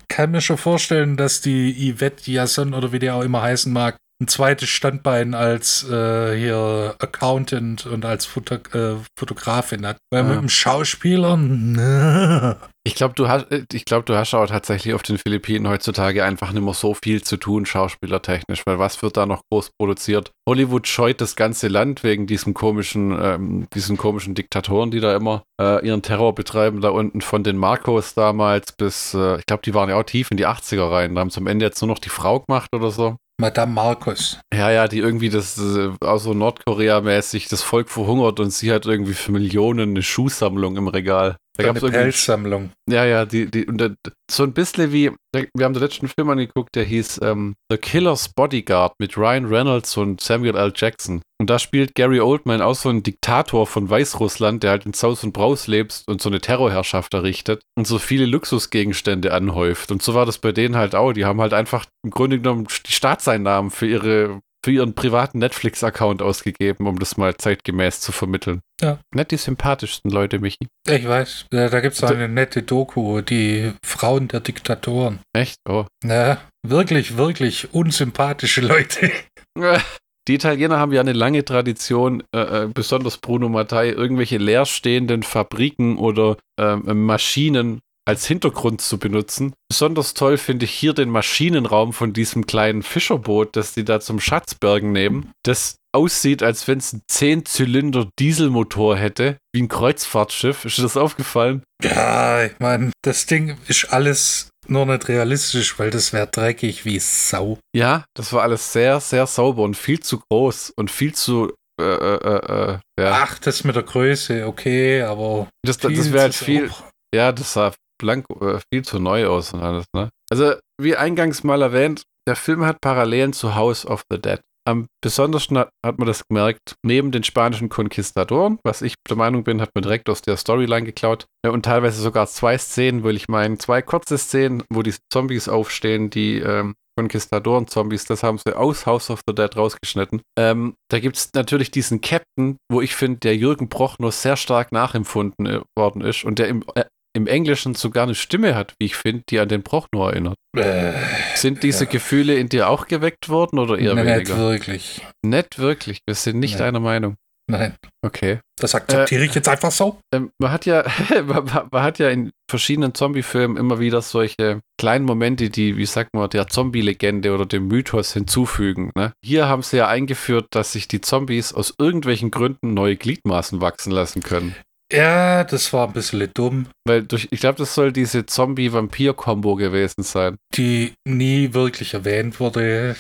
[0.09, 3.97] kann mir schon vorstellen, dass die Yvette Jason oder wie die auch immer heißen mag,
[4.23, 9.99] ein zweites Standbein als äh, hier Accountant und als Foto, äh, Fotografin hat.
[10.11, 10.29] Weil Ah.
[10.29, 12.57] mit dem Schauspieler, ne.
[12.85, 16.25] ich glaube, du hast, äh, ich glaube, du hast auch tatsächlich auf den Philippinen heutzutage
[16.25, 20.31] einfach nicht mehr so viel zu tun, schauspielertechnisch, weil was wird da noch groß produziert?
[20.49, 25.43] Hollywood scheut das ganze Land wegen diesem komischen, ähm, diesen komischen Diktatoren, die da immer
[25.61, 29.75] äh, ihren Terror betreiben, da unten von den Marcos damals bis, äh, ich glaube, die
[29.75, 31.15] waren ja auch tief in die 80er rein.
[31.15, 33.17] Da haben zum Ende jetzt nur noch die Frau gemacht oder so.
[33.39, 34.39] Madame Marcos.
[34.53, 38.87] Ja, ja, die irgendwie das, äh, auch so Nordkorea-mäßig, das Volk verhungert und sie hat
[38.87, 41.37] irgendwie für Millionen eine Schuhsammlung im Regal.
[41.57, 42.71] Da Eine gab's irgendwie Pelzsammlung.
[42.89, 43.91] ja, ja, die, die, und da-
[44.31, 48.29] so ein bisschen wie, wir haben den letzten Film angeguckt, der hieß ähm, The Killer's
[48.29, 50.73] Bodyguard mit Ryan Reynolds und Samuel L.
[50.75, 51.23] Jackson.
[51.39, 55.23] Und da spielt Gary Oldman auch so einen Diktator von Weißrussland, der halt in Saus
[55.23, 59.91] und Braus lebt und so eine Terrorherrschaft errichtet und so viele Luxusgegenstände anhäuft.
[59.93, 61.13] Und so war das bei denen halt auch.
[61.13, 66.23] Die haben halt einfach im Grunde genommen die Staatseinnahmen für ihre für ihren privaten Netflix-Account
[66.23, 68.63] ausgegeben, um das mal zeitgemäß zu vermitteln.
[68.81, 68.99] Ja.
[69.15, 70.67] Nicht die sympathischsten Leute, Michi.
[70.89, 75.21] Ich weiß, da, gibt es eine nette Doku, die Frauen der Diktatoren.
[75.33, 75.61] Echt?
[75.69, 75.85] Oh.
[76.03, 79.13] Na, wirklich, wirklich unsympathische Leute.
[80.29, 85.99] Die Italiener haben ja eine lange Tradition, äh, äh, besonders Bruno Mattei, irgendwelche leerstehenden Fabriken
[85.99, 89.53] oder ähm, Maschinen als Hintergrund zu benutzen.
[89.69, 94.21] Besonders toll finde ich hier den Maschinenraum von diesem kleinen Fischerboot, das die da zum
[94.21, 95.33] Schatzbergen nehmen.
[95.43, 100.65] Das aussieht, als wenn es einen 10-Zylinder-Dieselmotor hätte, wie ein Kreuzfahrtschiff.
[100.65, 101.63] Ist dir das aufgefallen?
[101.83, 106.99] Ja, ich meine, das Ding ist alles nur nicht realistisch, weil das wäre dreckig wie
[106.99, 107.59] Sau.
[107.75, 111.53] Ja, das war alles sehr, sehr sauber und viel zu groß und viel zu.
[111.81, 113.21] Äh, äh, äh, äh, ja.
[113.23, 115.49] Ach, das mit der Größe, okay, aber.
[115.63, 116.69] das, das wäre halt viel.
[116.69, 116.91] sauber.
[117.15, 120.11] Ja, das sah blank äh, viel zu neu aus und alles, ne?
[120.31, 124.41] Also, wie eingangs mal erwähnt, der Film hat Parallelen zu House of the Dead.
[124.67, 129.45] Am besondersten hat, hat man das gemerkt, neben den spanischen Konquistadoren, was ich der Meinung
[129.45, 131.27] bin, hat man direkt aus der Storyline geklaut.
[131.45, 135.49] Ja, und teilweise sogar zwei Szenen, will ich meinen, zwei kurze Szenen, wo die Zombies
[135.49, 140.23] aufstehen, die ähm, Konquistadoren-Zombies, das haben sie aus House of the Dead rausgeschnitten.
[140.39, 144.73] Ähm, da gibt es natürlich diesen Captain, wo ich finde, der Jürgen Prochnow sehr stark
[144.73, 146.85] nachempfunden äh, worden ist und der im, äh,
[147.17, 150.37] im Englischen sogar eine Stimme hat, wie ich finde, die an den Prochnow erinnert.
[150.57, 150.93] Äh,
[151.35, 151.91] Sind diese Ja.
[151.91, 154.37] Gefühle in dir auch geweckt worden oder eher nicht weniger?
[154.39, 155.01] wirklich.
[155.25, 155.99] Nicht wirklich.
[156.07, 156.65] Wir sind nicht Nee.
[156.67, 157.17] einer Meinung.
[157.49, 158.41] Nein, Okay.
[158.61, 160.01] das akzeptiere ich jetzt einfach so.
[160.13, 160.83] Ähm, man hat ja,
[161.27, 166.11] man- man hat ja in verschiedenen Zombie-Filmen immer wieder solche kleinen Momente, die, wie sagt
[166.13, 168.91] man, der Zombie-Legende oder dem Mythos hinzufügen.
[168.97, 169.13] Ne?
[169.25, 173.93] Hier haben sie ja eingeführt, dass sich die Zombies aus irgendwelchen Gründen neue Gliedmaßen wachsen
[173.93, 174.57] lassen können.
[174.93, 180.03] Ja, das war ein bisschen dumm, Weil durch, ich glaube, das soll diese Zombie-Vampir-Kombo gewesen
[180.05, 180.37] sein.
[180.55, 182.95] die nie wirklich erwähnt wurde.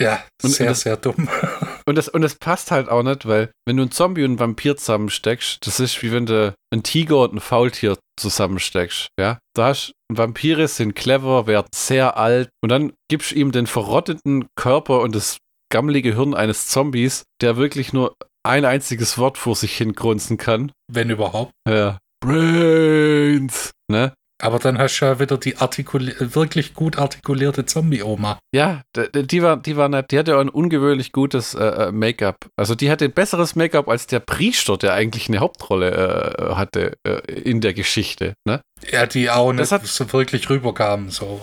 [0.00, 1.28] Ja, Und- sehr, und das- sehr dumm.
[1.88, 4.38] Und das, und das passt halt auch nicht, weil wenn du einen Zombie und einen
[4.40, 9.06] Vampir zusammensteckst, das ist wie wenn du einen Tiger und ein Faultier zusammensteckst.
[9.20, 9.38] Ja?
[9.54, 14.48] Da hast, Vampire sind clever, werden sehr alt und dann gibst du ihm den verrotteten
[14.56, 15.38] Körper und das
[15.72, 18.14] gammelige Hirn eines Zombies, der wirklich nur
[18.46, 20.72] ein einziges Wort vor sich hin grunzen kann.
[20.90, 21.52] Wenn überhaupt.
[21.68, 21.98] Ja.
[22.20, 23.72] Brains.
[23.88, 24.12] Ne?
[24.42, 28.38] Aber dann hast du ja wieder die wirklich gut artikulierte Zombie-Oma.
[28.54, 28.82] Ja,
[29.14, 30.10] die war, die war nett.
[30.10, 32.36] Die hatte auch ein ungewöhnlich gutes äh, äh, Make-up.
[32.56, 36.98] Also die hatte ein besseres Make-up als der Priester, der eigentlich eine Hauptrolle äh, hatte
[37.06, 38.34] äh, in der Geschichte.
[38.46, 38.60] Ne?
[38.90, 41.10] Ja, die auch Das nicht hat- so wirklich rüberkamen.
[41.10, 41.40] So.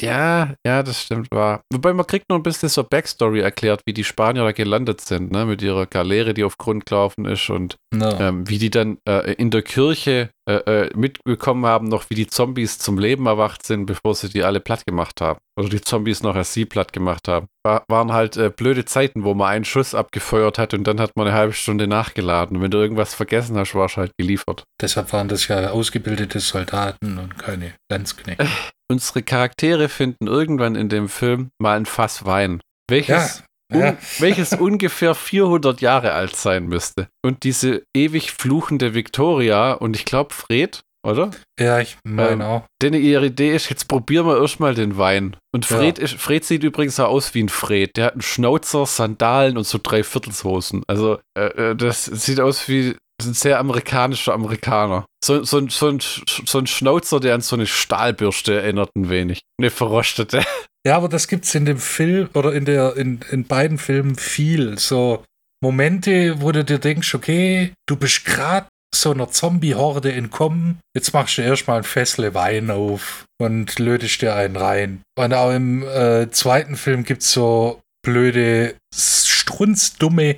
[0.00, 1.62] Ja, ja, das stimmt wahr.
[1.72, 5.32] Wobei man kriegt noch ein bisschen so Backstory erklärt, wie die Spanier da gelandet sind,
[5.32, 5.46] ne?
[5.46, 8.20] Mit ihrer Galeere, die auf Grund gelaufen ist und Na.
[8.20, 12.26] ähm, wie die dann äh, in der Kirche äh, äh, mitbekommen haben, noch wie die
[12.26, 15.38] Zombies zum Leben erwacht sind, bevor sie die alle platt gemacht haben.
[15.58, 17.46] Oder die Zombies noch als sie platt gemacht haben.
[17.66, 21.12] War, waren halt äh, blöde Zeiten, wo man einen Schuss abgefeuert hat und dann hat
[21.16, 22.58] man eine halbe Stunde nachgeladen.
[22.58, 24.64] Und wenn du irgendwas vergessen hast, warst du halt geliefert.
[24.80, 28.46] Deshalb waren das ja ausgebildete Soldaten und keine Landsknechte.
[28.90, 32.60] Unsere Charaktere finden irgendwann in dem Film mal ein Fass Wein.
[32.88, 33.88] Welches Ja, ja.
[33.90, 37.08] un welches ungefähr 400 Jahre alt sein müsste.
[37.24, 41.30] Und diese ewig fluchende Victoria und ich glaube Fred, oder?
[41.58, 42.64] Ja, ich meine Ähm, auch.
[42.82, 45.36] Denn ihre Idee ist, jetzt probieren wir erstmal den Wein.
[45.54, 45.76] Und Ja.
[45.78, 47.96] Fred, ist, Fred sieht übrigens auch aus wie ein Fred.
[47.96, 50.82] Der hat einen Schnauzer, Sandalen und so Dreiviertelshosen.
[50.86, 55.06] Also, äh, äh, das sieht aus wie, Ein sehr amerikanischer Amerikaner.
[55.24, 59.40] So, so, so, ein, so ein Schnauzer, der an so eine Stahlbürste erinnert ein wenig.
[59.58, 60.44] Eine verrostete.
[60.86, 64.78] Ja, aber das gibt's in dem Film oder in der in, in beiden Filmen viel.
[64.78, 65.24] So
[65.62, 70.80] Momente, wo du dir denkst, okay, du bist gerade so einer Zombie-Horde entkommen.
[70.94, 75.02] Jetzt machst du erstmal ein Fessle Wein auf und lötest dir einen rein.
[75.16, 80.36] Und auch im äh, zweiten Film gibt's so blöde, strunzdumme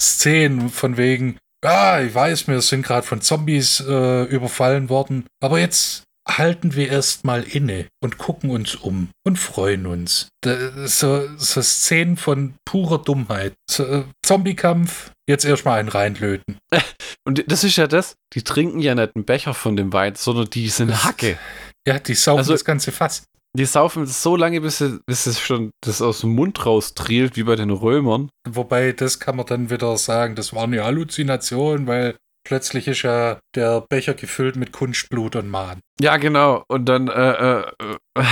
[0.00, 5.58] Szenen von wegen, ah, ich weiß, wir sind gerade von Zombies äh, überfallen worden, aber
[5.58, 10.28] jetzt halten wir erstmal inne und gucken uns um und freuen uns.
[10.44, 13.54] So, so Szenen von purer Dummheit.
[13.68, 16.58] So, äh, Zombiekampf, jetzt erstmal einen reinlöten.
[17.24, 20.48] Und das ist ja das, die trinken ja nicht einen Becher von dem Wein, sondern
[20.48, 21.38] die sind Hacke.
[21.86, 23.24] Ja, die saufen also, das ganze Fass.
[23.58, 27.42] Die saufen so lange, bis, sie, bis es schon das aus dem Mund raustrielt, wie
[27.42, 28.30] bei den Römern.
[28.48, 32.16] Wobei, das kann man dann wieder sagen, das war eine Halluzination, weil
[32.46, 35.80] plötzlich ist ja der Becher gefüllt mit Kunstblut und Mahn.
[36.00, 36.62] Ja, genau.
[36.68, 37.64] Und dann äh, äh,
[38.16, 38.24] äh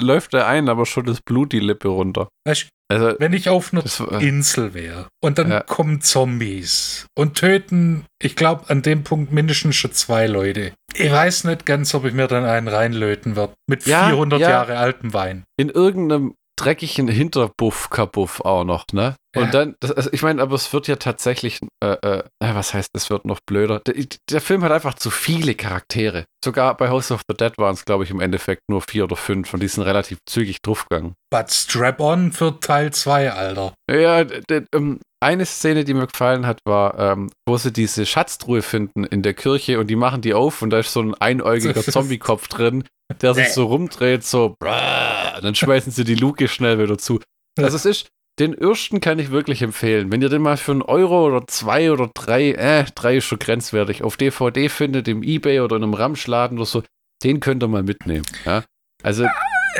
[0.00, 2.28] läuft er ein, aber schon das Blut die Lippe runter.
[2.46, 5.60] Weißt, also, wenn ich auf einer Insel wäre und dann ja.
[5.60, 10.72] kommen Zombies und töten, ich glaube, an dem Punkt mindestens schon zwei Leute.
[10.94, 13.54] Ich weiß nicht ganz, ob ich mir dann einen reinlöten werde.
[13.68, 14.50] Mit ja, 400 ja.
[14.50, 15.44] Jahre altem Wein.
[15.58, 19.16] In irgendeinem dreckigen Hinterbuff kabuff auch noch, ne?
[19.36, 22.90] Und dann, das, also ich meine, aber es wird ja tatsächlich, äh, äh, was heißt,
[22.94, 23.80] es wird noch blöder.
[23.86, 23.94] Der,
[24.30, 26.24] der, Film hat einfach zu viele Charaktere.
[26.44, 29.16] Sogar bei House of the Dead waren es, glaube ich, im Endeffekt nur vier oder
[29.16, 31.14] fünf und die sind relativ zügig draufgegangen.
[31.30, 33.74] But strap on für Teil 2, Alter.
[33.90, 34.24] Ja,
[34.72, 39.22] ähm, eine Szene, die mir gefallen hat, war, ähm, wo sie diese Schatztruhe finden in
[39.22, 42.84] der Kirche und die machen die auf und da ist so ein einäugiger Zombiekopf drin,
[43.20, 47.20] der sich so rumdreht, so, dann schmeißen sie die Luke schnell wieder zu.
[47.58, 50.12] Also es ist, den ersten kann ich wirklich empfehlen.
[50.12, 53.38] Wenn ihr den mal für einen Euro oder zwei oder drei, äh, drei ist schon
[53.38, 56.82] grenzwertig, auf DVD findet, im Ebay oder in einem Ramschladen oder so,
[57.24, 58.26] den könnt ihr mal mitnehmen.
[58.44, 58.64] Ja?
[59.02, 59.26] Also.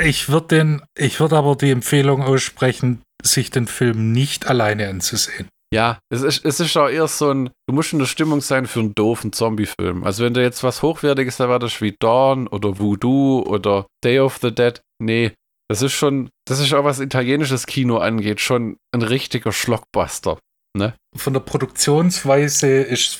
[0.05, 5.49] Ich würde den, ich würde aber die Empfehlung aussprechen, sich den Film nicht alleine anzusehen.
[5.73, 8.66] Ja, es ist, es ist auch eher so ein, du musst in der Stimmung sein
[8.66, 10.05] für einen doofen Zombie-Film.
[10.05, 14.55] Also wenn du jetzt was Hochwertiges erwartest wie Dawn oder Voodoo oder Day of the
[14.55, 15.33] Dead, nee,
[15.68, 20.38] das ist schon, das ist auch was italienisches Kino angeht, schon ein richtiger Schlockbuster.
[20.76, 20.94] Ne?
[21.16, 23.18] Von der Produktionsweise ist,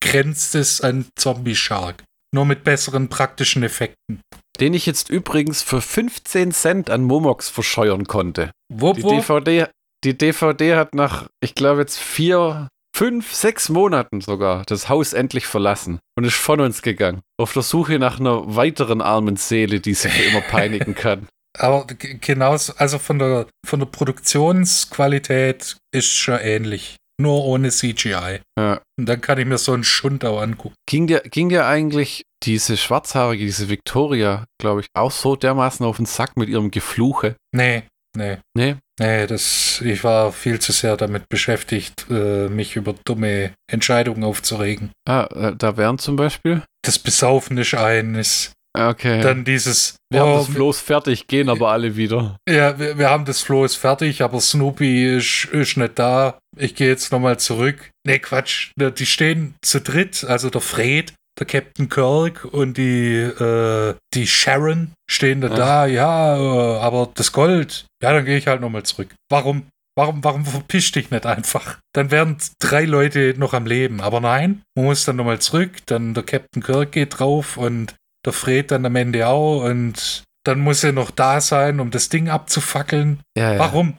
[0.00, 2.04] grenzt es an Zombie Shark.
[2.34, 4.20] Nur mit besseren praktischen Effekten.
[4.60, 8.50] Den ich jetzt übrigens für 15 Cent an Momox verscheuern konnte.
[8.68, 9.02] Wo, die?
[9.02, 9.68] DVD,
[10.04, 15.46] die DVD hat nach, ich glaube jetzt vier, fünf, sechs Monaten sogar das Haus endlich
[15.46, 17.22] verlassen und ist von uns gegangen.
[17.38, 21.28] Auf der Suche nach einer weiteren armen Seele, die sie für immer peinigen kann.
[21.58, 26.96] Aber genauso, also von der, von der Produktionsqualität ist schon ähnlich.
[27.20, 28.40] Nur ohne CGI.
[28.56, 28.80] Ja.
[28.96, 30.76] Und dann kann ich mir so einen Schund auch angucken.
[30.88, 35.96] Ging dir, ging dir eigentlich diese schwarzhaarige, diese Victoria, glaube ich, auch so dermaßen auf
[35.96, 37.34] den Sack mit ihrem Gefluche?
[37.52, 37.82] Nee,
[38.16, 38.38] nee.
[38.54, 38.76] Nee?
[39.00, 44.90] Nee, das, ich war viel zu sehr damit beschäftigt, äh, mich über dumme Entscheidungen aufzuregen.
[45.08, 46.62] Ah, äh, da wären zum Beispiel?
[46.82, 48.52] Das Besaufen ist eines.
[48.78, 49.20] Okay.
[49.20, 49.96] Dann dieses.
[50.10, 52.36] Wir oh, haben das Floß fertig, gehen aber alle wieder.
[52.48, 56.38] Ja, wir, wir haben das Floß fertig, aber Snoopy ist, ist nicht da.
[56.56, 57.90] Ich gehe jetzt nochmal zurück.
[58.06, 58.70] Nee, Quatsch.
[58.76, 64.92] Die stehen zu dritt, also der Fred, der Captain Kirk und die, äh, die Sharon
[65.10, 69.14] stehen da, da, ja, äh, aber das Gold, ja, dann gehe ich halt nochmal zurück.
[69.30, 69.66] Warum?
[69.96, 71.78] Warum, warum verpisch dich nicht einfach?
[71.92, 74.00] Dann wären drei Leute noch am Leben.
[74.00, 75.72] Aber nein, man muss dann nochmal zurück.
[75.86, 80.60] Dann der Captain Kirk geht drauf und der Fred dann am Ende auch und dann
[80.60, 83.20] muss er noch da sein, um das Ding abzufackeln.
[83.36, 83.58] Ja, ja.
[83.58, 83.98] Warum?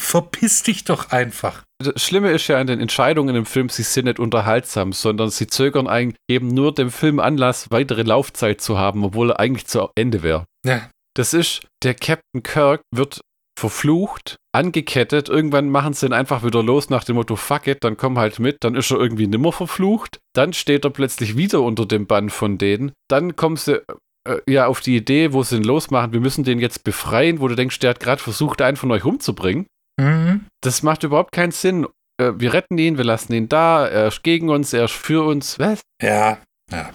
[0.00, 1.62] Verpiss dich doch einfach.
[1.78, 5.46] Das Schlimme ist ja an den Entscheidungen im Film, sie sind nicht unterhaltsam, sondern sie
[5.46, 9.90] zögern eigentlich eben nur dem Film Anlass, weitere Laufzeit zu haben, obwohl er eigentlich zu
[9.94, 10.46] Ende wäre.
[10.66, 10.88] Ja.
[11.14, 13.20] Das ist, der Captain Kirk wird
[13.58, 15.28] verflucht, angekettet.
[15.28, 18.38] Irgendwann machen sie ihn einfach wieder los nach dem Motto, fuck it, dann komm halt
[18.38, 18.58] mit.
[18.60, 20.18] Dann ist er irgendwie nimmer verflucht.
[20.34, 22.92] Dann steht er plötzlich wieder unter dem Bann von denen.
[23.08, 23.82] Dann kommen sie
[24.28, 27.48] äh, ja auf die Idee, wo sie ihn losmachen, wir müssen den jetzt befreien, wo
[27.48, 29.66] du denkst, der hat gerade versucht, einen von euch umzubringen.
[30.00, 30.46] Mhm.
[30.62, 31.86] Das macht überhaupt keinen Sinn.
[32.20, 35.24] Äh, wir retten ihn, wir lassen ihn da, er ist gegen uns, er ist für
[35.24, 35.58] uns.
[35.58, 35.80] Was?
[36.02, 36.38] Ja,
[36.70, 36.90] ja.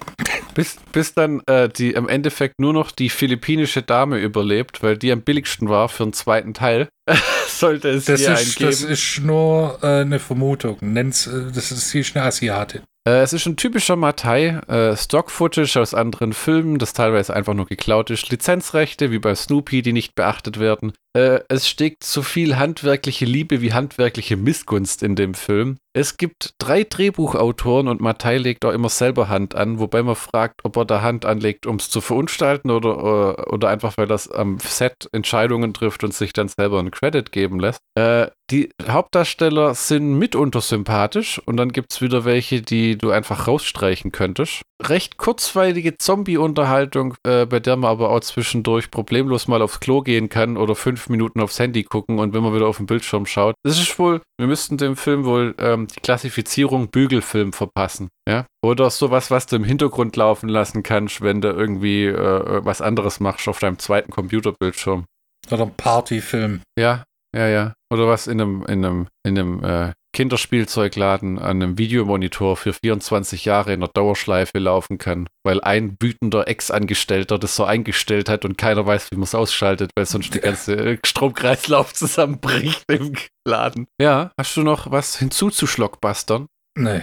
[0.54, 5.12] Bis, bis dann äh, die im Endeffekt nur noch die philippinische Dame überlebt, weil die
[5.12, 6.90] am billigsten war für den zweiten Teil.
[7.48, 8.70] Sollte es das hier ist, einen geben.
[8.70, 10.78] Das ist nur äh, eine Vermutung.
[10.82, 12.82] Nenn's, äh, das ist, sie ist eine Asiatin.
[13.08, 17.66] Äh, es ist ein typischer Matai, äh, Stock-Footage aus anderen Filmen, das teilweise einfach nur
[17.66, 20.94] geklaut ist, Lizenzrechte, wie bei Snoopy, die nicht beachtet werden.
[21.16, 25.78] Äh, es steckt so viel handwerkliche Liebe wie handwerkliche Missgunst in dem Film.
[25.96, 30.62] Es gibt drei Drehbuchautoren und Mattei legt auch immer selber Hand an, wobei man fragt,
[30.64, 34.28] ob er da Hand anlegt, um es zu verunstalten oder, oder, oder einfach, weil das
[34.32, 37.80] am Set Entscheidungen trifft und sich dann selber einen Credit geben lässt.
[37.94, 43.48] Äh, die Hauptdarsteller sind mitunter sympathisch und dann gibt es wieder welche, die du einfach
[43.48, 44.64] rausstreichen könntest.
[44.90, 50.30] Recht kurzweilige Zombie-Unterhaltung, äh, bei der man aber auch zwischendurch problemlos mal aufs Klo gehen
[50.30, 53.56] kann oder fünf Minuten aufs Handy gucken und wenn man wieder auf den Bildschirm schaut.
[53.64, 58.10] Das ist wohl, wir müssten dem Film wohl ähm, die Klassifizierung Bügelfilm verpassen.
[58.28, 58.46] Ja?
[58.64, 63.20] Oder sowas, was du im Hintergrund laufen lassen kannst, wenn du irgendwie äh, was anderes
[63.20, 65.06] machst auf deinem zweiten Computerbildschirm.
[65.52, 66.62] Oder ein Partyfilm.
[66.78, 67.04] Ja,
[67.36, 67.74] ja, ja.
[67.92, 73.46] Oder was in einem, in einem, in einem äh, Kinderspielzeugladen an einem Videomonitor für 24
[73.46, 78.58] Jahre in der Dauerschleife laufen kann, weil ein wütender Ex-Angestellter das so eingestellt hat und
[78.58, 83.14] keiner weiß, wie man es ausschaltet, weil sonst der ganze äh, Stromkreislauf zusammenbricht im
[83.46, 83.88] Laden.
[84.00, 86.48] Ja, hast du noch was hinzuzuschlockbustern?
[86.76, 87.02] Nee.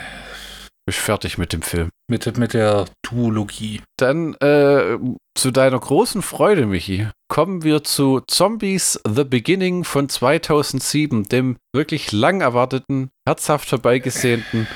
[0.90, 1.90] Bin fertig mit dem Film.
[2.10, 3.80] Mit, mit der Duologie.
[3.96, 4.98] Dann äh,
[5.36, 12.10] zu deiner großen Freude, Michi, kommen wir zu Zombies The Beginning von 2007, dem wirklich
[12.10, 14.66] lang erwarteten, herzhaft herbeigesehnten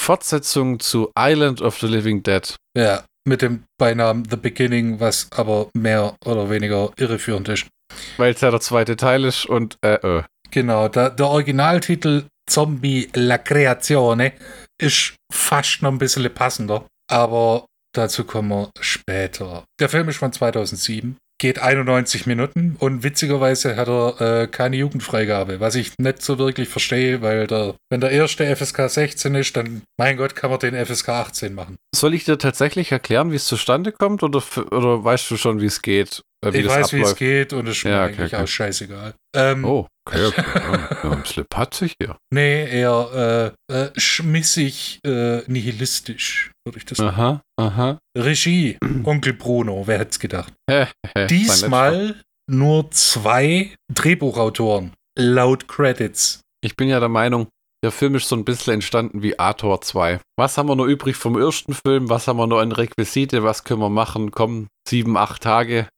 [0.00, 2.56] Fortsetzung zu Island of the Living Dead.
[2.74, 7.66] Ja, mit dem Beinamen The Beginning, was aber mehr oder weniger irreführend ist.
[8.16, 10.22] Weil es ja der zweite Teil ist und äh, äh.
[10.50, 14.32] Genau, der, der Originaltitel Zombie La Creazione
[14.82, 19.64] ist fast noch ein bisschen passender, aber dazu kommen wir später.
[19.80, 25.60] Der Film ist von 2007, geht 91 Minuten und witzigerweise hat er äh, keine Jugendfreigabe,
[25.60, 29.82] was ich nicht so wirklich verstehe, weil der, wenn der erste FSK 16 ist, dann,
[29.98, 31.76] mein Gott, kann man den FSK 18 machen.
[31.94, 35.66] Soll ich dir tatsächlich erklären, wie es zustande kommt oder, oder weißt du schon, wie
[35.66, 36.22] es geht?
[36.44, 38.42] Äh, ich weiß, wie es geht und es ist mir ja, okay, eigentlich okay.
[38.42, 39.14] auch scheißegal.
[39.34, 40.44] Ähm, oh, okay, okay.
[41.04, 42.16] ja, ein bisschen patzig hier.
[42.32, 47.10] Nee, eher äh, äh, schmissig, äh, nihilistisch, würde ich das sagen.
[47.10, 47.98] Aha, aha.
[48.16, 50.52] Regie, Onkel Bruno, wer hätte es gedacht?
[51.30, 52.16] Diesmal
[52.50, 56.40] nur zwei Drehbuchautoren, laut Credits.
[56.64, 57.48] Ich bin ja der Meinung,
[57.84, 60.20] der Film ist so ein bisschen entstanden wie Ator 2.
[60.36, 62.08] Was haben wir noch übrig vom ersten Film?
[62.08, 63.42] Was haben wir noch an Requisite?
[63.42, 64.30] Was können wir machen?
[64.30, 65.88] Komm, sieben, acht Tage.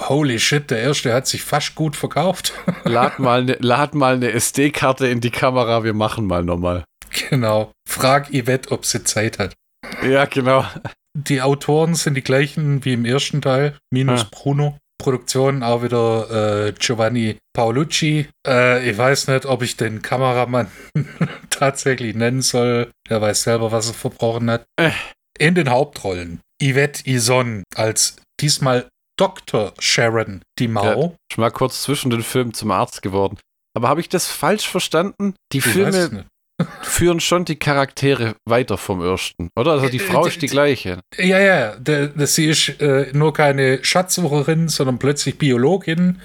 [0.00, 2.52] Holy shit, der erste hat sich fast gut verkauft.
[2.84, 6.84] lad mal eine, lad mal eine SD-Karte in die Kamera, wir machen mal nochmal.
[7.30, 7.72] Genau.
[7.88, 9.54] Frag Yvette, ob sie Zeit hat.
[10.02, 10.66] Ja, genau.
[11.14, 14.28] Die Autoren sind die gleichen wie im ersten Teil, minus ah.
[14.30, 14.78] Bruno.
[14.98, 18.28] Produktion auch wieder äh, Giovanni Paolucci.
[18.46, 20.70] Äh, ich weiß nicht, ob ich den Kameramann
[21.50, 22.90] tatsächlich nennen soll.
[23.08, 24.64] Er weiß selber, was er verbrochen hat.
[24.76, 24.90] Äh.
[25.38, 29.72] In den Hauptrollen Yvette Ison als diesmal Dr.
[29.78, 30.84] Sharon Dimau.
[30.84, 33.38] Ja, ich mal kurz zwischen den Filmen zum Arzt geworden.
[33.74, 35.34] Aber habe ich das falsch verstanden?
[35.52, 36.26] Die ich Filme
[36.82, 39.72] führen schon die Charaktere weiter vom ersten, oder?
[39.72, 41.00] Also die äh, Frau ist die gleiche.
[41.18, 46.20] Ja, ja, der, sie ist äh, nur keine Schatzsucherin, sondern plötzlich Biologin,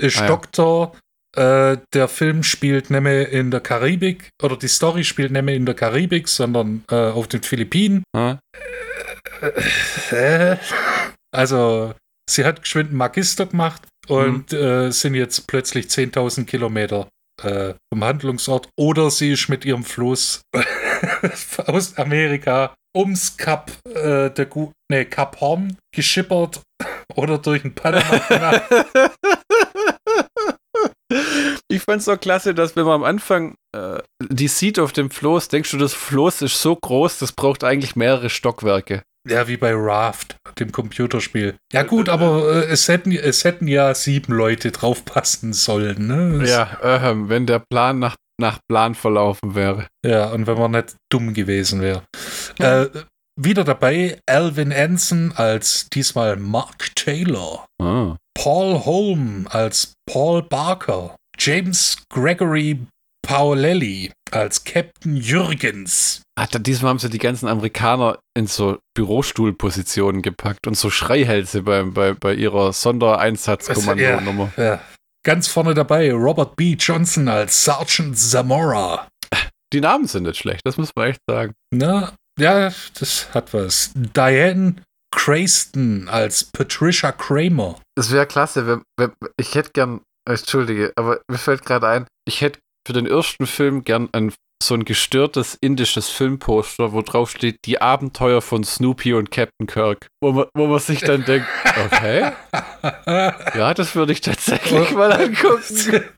[0.00, 0.96] ist ah, Doktor.
[1.36, 5.56] Äh, der Film spielt nicht mehr in der Karibik, oder die Story spielt nicht mehr
[5.56, 8.04] in der Karibik, sondern auf den Philippinen.
[8.16, 8.38] Ah.
[11.32, 11.92] Also
[12.28, 14.58] sie hat geschwind einen Magister gemacht und mhm.
[14.58, 17.08] äh, sind jetzt plötzlich 10.000 Kilometer
[17.42, 18.68] äh, vom Handlungsort.
[18.78, 20.42] Oder sie ist mit ihrem Fluss
[21.66, 26.62] aus Amerika ums Kap, äh, der Gu nee, Kap Horn geschippert
[27.14, 28.20] oder durch den Panama.
[31.68, 35.10] Ich fand es so klasse, dass wenn man am Anfang äh, die sieht auf dem
[35.10, 39.02] Floß, denkst du, das Floß ist so groß, das braucht eigentlich mehrere Stockwerke.
[39.28, 41.56] Ja, wie bei Raft, dem Computerspiel.
[41.72, 46.06] Ja gut, aber äh, es, hätten, es hätten ja sieben Leute draufpassen sollen.
[46.06, 46.46] Ne?
[46.46, 49.88] Ja, äh, wenn der Plan nach, nach Plan verlaufen wäre.
[50.04, 52.02] Ja, und wenn man nicht dumm gewesen wäre.
[52.58, 52.86] Äh,
[53.38, 57.66] wieder dabei Alvin Anson als diesmal Mark Taylor.
[57.80, 58.16] Ah.
[58.34, 61.16] Paul Holm als Paul Barker.
[61.38, 62.80] James Gregory
[63.22, 66.22] Paolelli als Captain Jürgens.
[66.38, 71.82] Ach, diesmal haben sie die ganzen Amerikaner in so Bürostuhlpositionen gepackt und so Schreihälse bei,
[71.82, 74.52] bei, bei ihrer Sondereinsatzkommandonummer.
[74.56, 74.80] Ja, ja.
[75.24, 76.76] Ganz vorne dabei Robert B.
[76.78, 79.08] Johnson als Sergeant Zamora.
[79.72, 81.52] Die Namen sind nicht schlecht, das muss man echt sagen.
[81.72, 83.90] Na, ja, das hat was.
[83.94, 84.76] Diane
[85.10, 87.80] Crayston als Patricia Kramer.
[87.96, 92.40] Das wäre klasse, wenn, wenn, ich hätte gern, Entschuldige, aber mir fällt gerade ein, ich
[92.40, 94.32] hätte für den ersten Film gern einen
[94.62, 100.06] so ein gestörtes indisches Filmposter, wo drauf steht die Abenteuer von Snoopy und Captain Kirk,
[100.22, 101.46] wo man, wo man sich dann denkt,
[101.84, 102.32] okay,
[103.06, 106.04] ja, das würde ich tatsächlich mal angucken.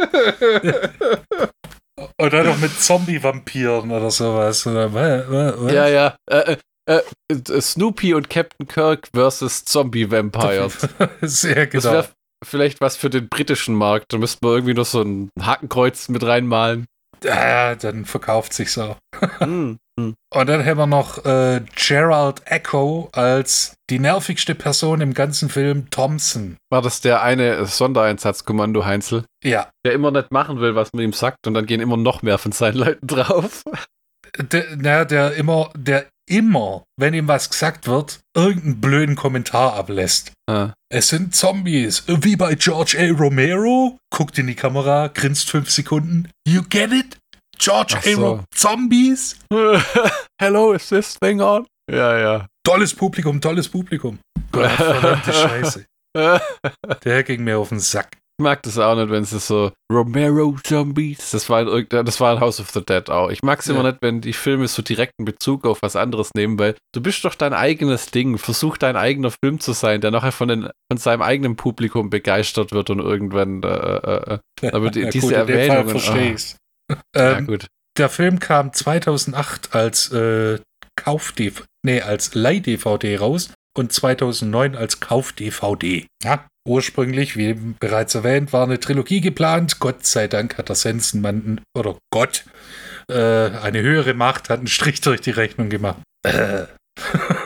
[2.19, 4.65] Dann noch mit Zombie-Vampiren oder sowas.
[4.69, 5.73] Oder, was?
[5.73, 6.17] Ja, ja.
[6.31, 6.57] Äh,
[6.89, 10.89] äh, äh, Snoopy und Captain Kirk versus Zombie-Vampires.
[11.23, 11.83] Sehr genau.
[11.83, 12.09] Das wäre
[12.45, 14.13] vielleicht was für den britischen Markt.
[14.13, 16.87] Da müssten wir irgendwie noch so ein Hakenkreuz mit reinmalen.
[17.25, 18.97] Ja, dann verkauft sich so.
[19.39, 20.15] Hm, hm.
[20.33, 25.91] Und dann haben wir noch äh, Gerald Echo als die nervigste Person im ganzen Film,
[25.91, 26.57] Thompson.
[26.71, 31.13] War das der eine Sondereinsatzkommando Heinzel, Ja, der immer nicht machen will, was man ihm
[31.13, 33.65] sagt und dann gehen immer noch mehr von seinen Leuten drauf?
[34.37, 40.33] der, na, der immer, der immer, wenn ihm was gesagt wird, irgendeinen blöden Kommentar ablässt.
[40.49, 40.75] Ah.
[40.91, 43.13] Es sind Zombies, wie bei George A.
[43.15, 43.99] Romero.
[44.11, 46.31] Guckt in die Kamera, grinst fünf Sekunden.
[46.47, 47.19] You get it?
[47.59, 48.11] George Ach A.
[48.11, 48.21] so.
[48.23, 49.37] Ro Zombies?
[50.41, 51.67] Hello, is this thing on?
[51.91, 52.47] Ja, ja.
[52.65, 54.19] Tolles Publikum, tolles Publikum.
[54.51, 55.85] Gott, verdammte Scheiße.
[57.05, 58.17] Der ging mir auf den Sack.
[58.41, 61.33] Ich mag das auch nicht, wenn es so Romero Zombies.
[61.33, 63.31] Das war in irgendein, das war in House of the Dead auch.
[63.31, 63.91] Ich mag es immer Ja.
[63.91, 67.35] nicht, wenn die Filme so direkten Bezug auf was anderes nehmen, weil du bist doch
[67.35, 68.39] dein eigenes Ding.
[68.39, 72.71] Versuch dein eigener Film zu sein, der nachher von, den, von seinem eigenen Publikum begeistert
[72.71, 73.61] wird und irgendwann.
[73.65, 76.33] Äh, äh, äh, Aber die- diese in Fall Erwähnungen, verstehe ah.
[76.35, 76.57] ich's.
[77.17, 77.67] ja, Ähm, gut.
[77.99, 80.61] der Film kam 2008 als äh,
[80.95, 86.07] Kauf-DVD, nee, als Leih-DVD raus und 2009 als Kauf-DVD.
[86.23, 89.81] Ja, ursprünglich, wie bereits erwähnt, war eine Trilogie geplant.
[89.81, 92.45] Gott sei Dank hat der Sensenmann, oder Gott,
[93.11, 95.99] äh, eine höhere Macht, hat einen Strich durch die Rechnung gemacht.
[96.25, 96.65] Äh.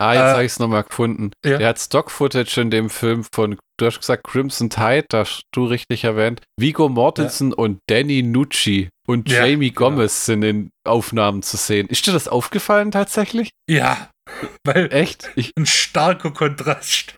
[0.00, 1.32] Ah, jetzt äh, habe ich es nochmal gefunden.
[1.44, 1.58] ja.
[1.58, 5.64] Der hat Stock-Footage in dem Film von, du hast gesagt, Crimson Tide, da hast du
[5.64, 6.40] richtig erwähnt.
[6.56, 9.72] Vigo Mortensen und Danny Nucci und Ja, Jamie.
[9.72, 11.88] Gomez sind in Aufnahmen zu sehen.
[11.88, 13.50] Ist dir das aufgefallen tatsächlich?
[13.68, 14.10] Ja,
[14.64, 15.30] weil Echt?
[15.34, 17.14] Ich, ein starker Kontrast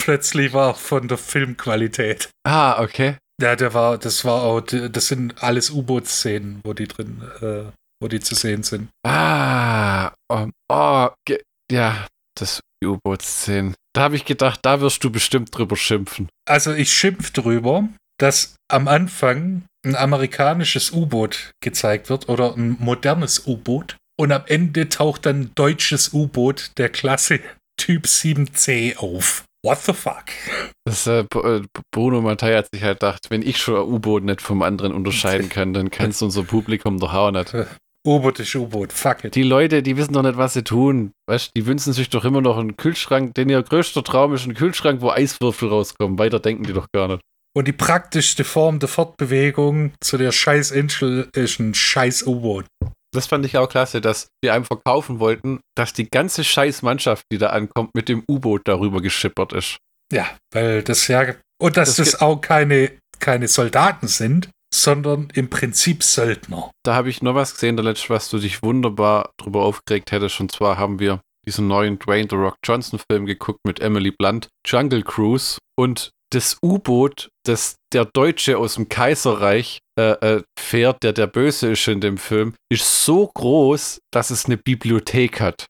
[0.00, 2.30] plötzlich war von der Filmqualität.
[2.44, 3.16] ah, okay.
[3.40, 7.70] Ja, der war, das war auch, das sind alles U-Boot-Szenen, wo die drin, äh,
[8.02, 8.88] wo die zu sehen sind.
[9.06, 11.08] Ah, oh, oh
[11.72, 12.06] ja,
[12.38, 13.74] das U-Boot-Szenen.
[13.94, 16.28] Da habe ich gedacht, da wirst du bestimmt drüber schimpfen.
[16.46, 17.88] Also ich schimpf drüber,
[18.18, 24.90] dass am Anfang ein amerikanisches U-Boot gezeigt wird oder ein modernes U-Boot und am Ende
[24.90, 27.40] taucht dann ein deutsches U-Boot der Klasse
[27.78, 29.44] Typ 7C auf.
[29.62, 30.24] What the fuck?
[30.86, 34.40] Das, äh, äh, Bruno Mattei hat sich halt gedacht, wenn ich schon ein U-Boot nicht
[34.40, 37.54] vom anderen unterscheiden kann, dann kannst du unser Publikum doch auch nicht.
[38.06, 39.34] U-Boot ist U-Boot, fuck it.
[39.34, 41.12] Die Leute, die wissen doch nicht, was sie tun.
[41.28, 44.54] Weißt die wünschen sich doch immer noch einen Kühlschrank, denn ihr größter Traum ist ein
[44.54, 46.18] Kühlschrank, wo Eiswürfel rauskommen.
[46.18, 47.20] Weiter denken die doch gar nicht.
[47.54, 52.64] Und die praktischste Form der Fortbewegung zu der scheiß Insel ist ein scheiß U-Boot.
[53.12, 57.38] Das fand ich auch klasse, dass die einem verkaufen wollten, dass die ganze Scheißmannschaft, die
[57.38, 59.78] da ankommt, mit dem U-Boot darüber geschippert ist.
[60.12, 61.34] Ja, weil das ja.
[61.60, 66.70] Und dass Das das, auch keine, keine Soldaten sind, sondern im Prinzip Söldner.
[66.84, 70.40] Da habe ich noch was gesehen, der letzte, was du dich wunderbar drüber aufgeregt hättest.
[70.40, 74.48] Und zwar haben wir diesen neuen Dwayne The Rock Johnson Film geguckt mit Emily Blunt,
[74.66, 75.58] Jungle Cruise.
[75.76, 81.72] Und das U-Boot, das der Deutsche aus dem Kaiserreich äh, äh, fährt, der der Böse
[81.72, 85.66] ist in dem Film, ist so groß, dass es eine Bibliothek hat.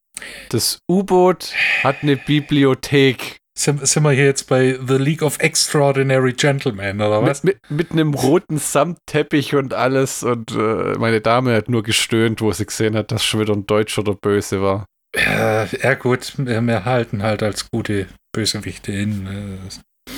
[0.50, 3.38] Das U-Boot hat eine Bibliothek.
[3.58, 7.42] Sind, sind wir hier jetzt bei The League of Extraordinary Gentlemen, oder was?
[7.42, 10.22] Mit, mit, mit einem roten Samtteppich und alles.
[10.22, 13.66] Und äh, meine Dame hat nur gestöhnt, wo sie gesehen hat, dass schon wieder ein
[13.66, 14.86] Deutscher der Böse war.
[15.14, 19.26] Ja, ja gut, wir, wir halten halt als gute Bösewichte hin.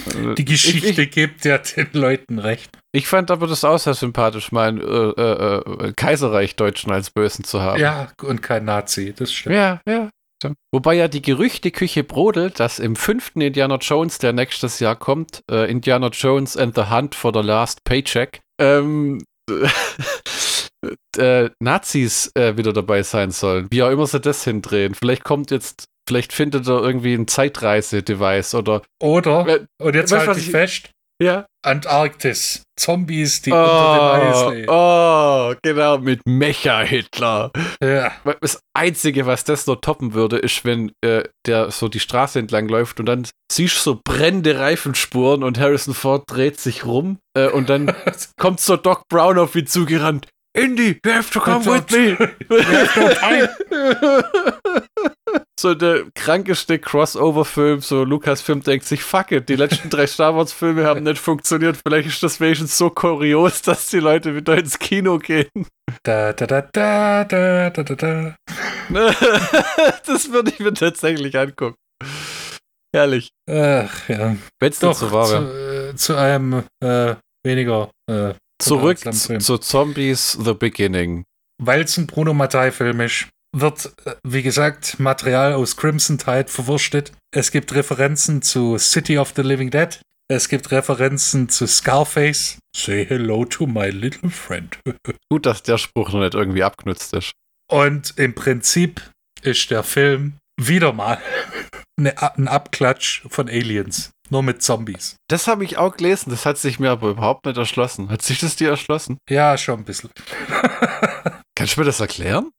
[0.07, 2.71] Äh, Die Geschichte Ich, ich, gibt ja den Leuten recht.
[2.93, 7.61] ich fand aber das auch sehr sympathisch, meinen äh, äh, äh, Kaiserreich-Deutschen als Bösen zu
[7.63, 7.81] haben.
[7.81, 9.57] Ja, und kein Nazi, das stimmt.
[9.57, 10.11] ja, ja.
[10.73, 15.71] Wobei ja die Gerüchteküche brodelt, dass im fünften Indiana Jones, der nächstes Jahr kommt, äh,
[15.71, 19.23] Indiana Jones and the Hunt for the Last Paycheck, ähm,
[21.17, 23.69] äh, Nazis äh, wieder dabei sein sollen.
[23.71, 24.95] Wie auch immer sie das hindrehen.
[24.95, 28.83] Vielleicht kommt jetzt, vielleicht findet er irgendwie ein Zeitreise-Device oder.
[29.03, 30.91] Oder, Äh, und jetzt halt dich ich- fest,
[31.21, 31.47] Ja.
[31.65, 32.63] Antarktis.
[32.77, 34.69] Zombies, die unter dem Eis Oh, leben.
[34.69, 37.53] oh, genau, mit Mecha-Hitler.
[37.81, 38.11] Ja.
[38.41, 42.67] Das Einzige, was das noch toppen würde, ist, wenn äh, der so die Straße entlang
[42.67, 47.47] läuft und dann siehst du so brennende Reifenspuren und Harrison Ford dreht sich rum äh,
[47.49, 47.95] und dann
[48.41, 50.27] kommt so Doc Brown auf ihn zugerannt.
[50.55, 52.17] Indy, you have to come with me.
[55.59, 57.81] so der krankeste Crossover-Film.
[57.81, 61.79] So Lukas-Film denkt sich, fuck it, die letzten drei Star Wars-Filme haben nicht funktioniert.
[61.87, 65.51] Vielleicht ist das wenigstens so kurios, dass die Leute wieder ins Kino gehen.
[66.03, 68.37] Da, da, da, da, da, da, da, da.
[70.07, 71.77] das würde ich mir tatsächlich angucken.
[72.95, 73.31] Herrlich.
[73.49, 74.37] Ach ja.
[74.61, 75.27] Wenn es Doch, so war.
[75.27, 81.25] zu, äh, zu einem äh, weniger äh, Zurück zu Zombies The Beginning.
[81.61, 87.13] Weil es ein Bruno Mattei-Film ist, wird, äh, wie gesagt, Material aus Crimson Tide verwurstet.
[87.35, 90.01] Es gibt Referenzen zu City of the Living Dead.
[90.29, 92.59] Es gibt Referenzen zu Scarface.
[92.75, 94.79] Say hello to my little friend.
[95.31, 97.33] Gut, dass der Spruch noch nicht irgendwie abgenutzt ist.
[97.71, 99.03] Und im Prinzip
[99.43, 101.19] ist der Film wieder mal
[101.99, 104.11] eine, ein Abklatsch von Aliens.
[104.31, 105.17] Nur mit Zombies.
[105.29, 108.09] Das habe ich auch gelesen, das hat sich mir aber überhaupt nicht erschlossen.
[108.09, 109.19] Hat sich das dir erschlossen?
[109.29, 110.09] Ja, schon ein bisschen.
[111.55, 112.51] Kannst du mir das erklären?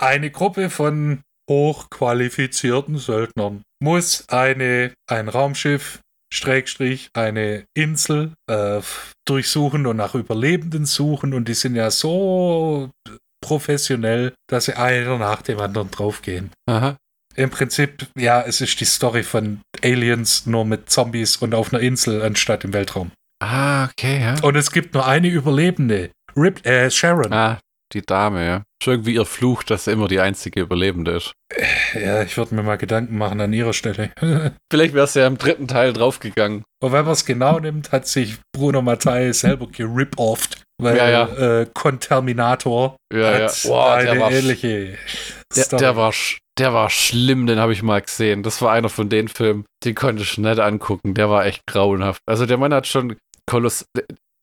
[0.00, 6.00] Eine Gruppe von hochqualifizierten Söldnern muss eine, ein Raumschiff,
[6.32, 8.80] Schrägstrich, eine Insel äh,
[9.26, 11.32] durchsuchen und nach Überlebenden suchen.
[11.32, 12.90] Und die sind ja so
[13.40, 16.50] professionell, dass sie einer nach dem anderen draufgehen.
[16.66, 16.96] Aha.
[17.36, 21.82] Im Prinzip, ja, es ist die Story von Aliens nur mit Zombies und auf einer
[21.82, 23.10] Insel anstatt im Weltraum.
[23.42, 24.36] Ah, okay, ja.
[24.42, 26.10] Und es gibt nur eine Überlebende.
[26.36, 27.32] Rip, äh, Sharon.
[27.32, 27.58] Ah,
[27.92, 28.62] die Dame, ja.
[28.84, 31.32] Ist irgendwie ihr Fluch, dass sie immer die einzige Überlebende ist.
[31.94, 34.10] Ja, ich würde mir mal Gedanken machen an ihrer Stelle.
[34.70, 36.64] Vielleicht wäre sie ja im dritten Teil draufgegangen.
[36.82, 40.60] Und wenn man es genau nimmt, hat sich Bruno Mattei selber gerip-offed.
[40.76, 41.60] Weil Ja, ja.
[41.60, 43.50] Äh, Conterminator Ja, ja.
[43.64, 44.98] Boah, der eine war, ähnliche
[45.56, 46.12] der, der, war,
[46.58, 48.42] der war schlimm, den habe ich mal gesehen.
[48.42, 51.14] Das war einer von den Filmen, den konnte ich nicht angucken.
[51.14, 52.20] Der war echt grauenhaft.
[52.26, 53.16] Also der Mann hat schon
[53.48, 53.86] koloss...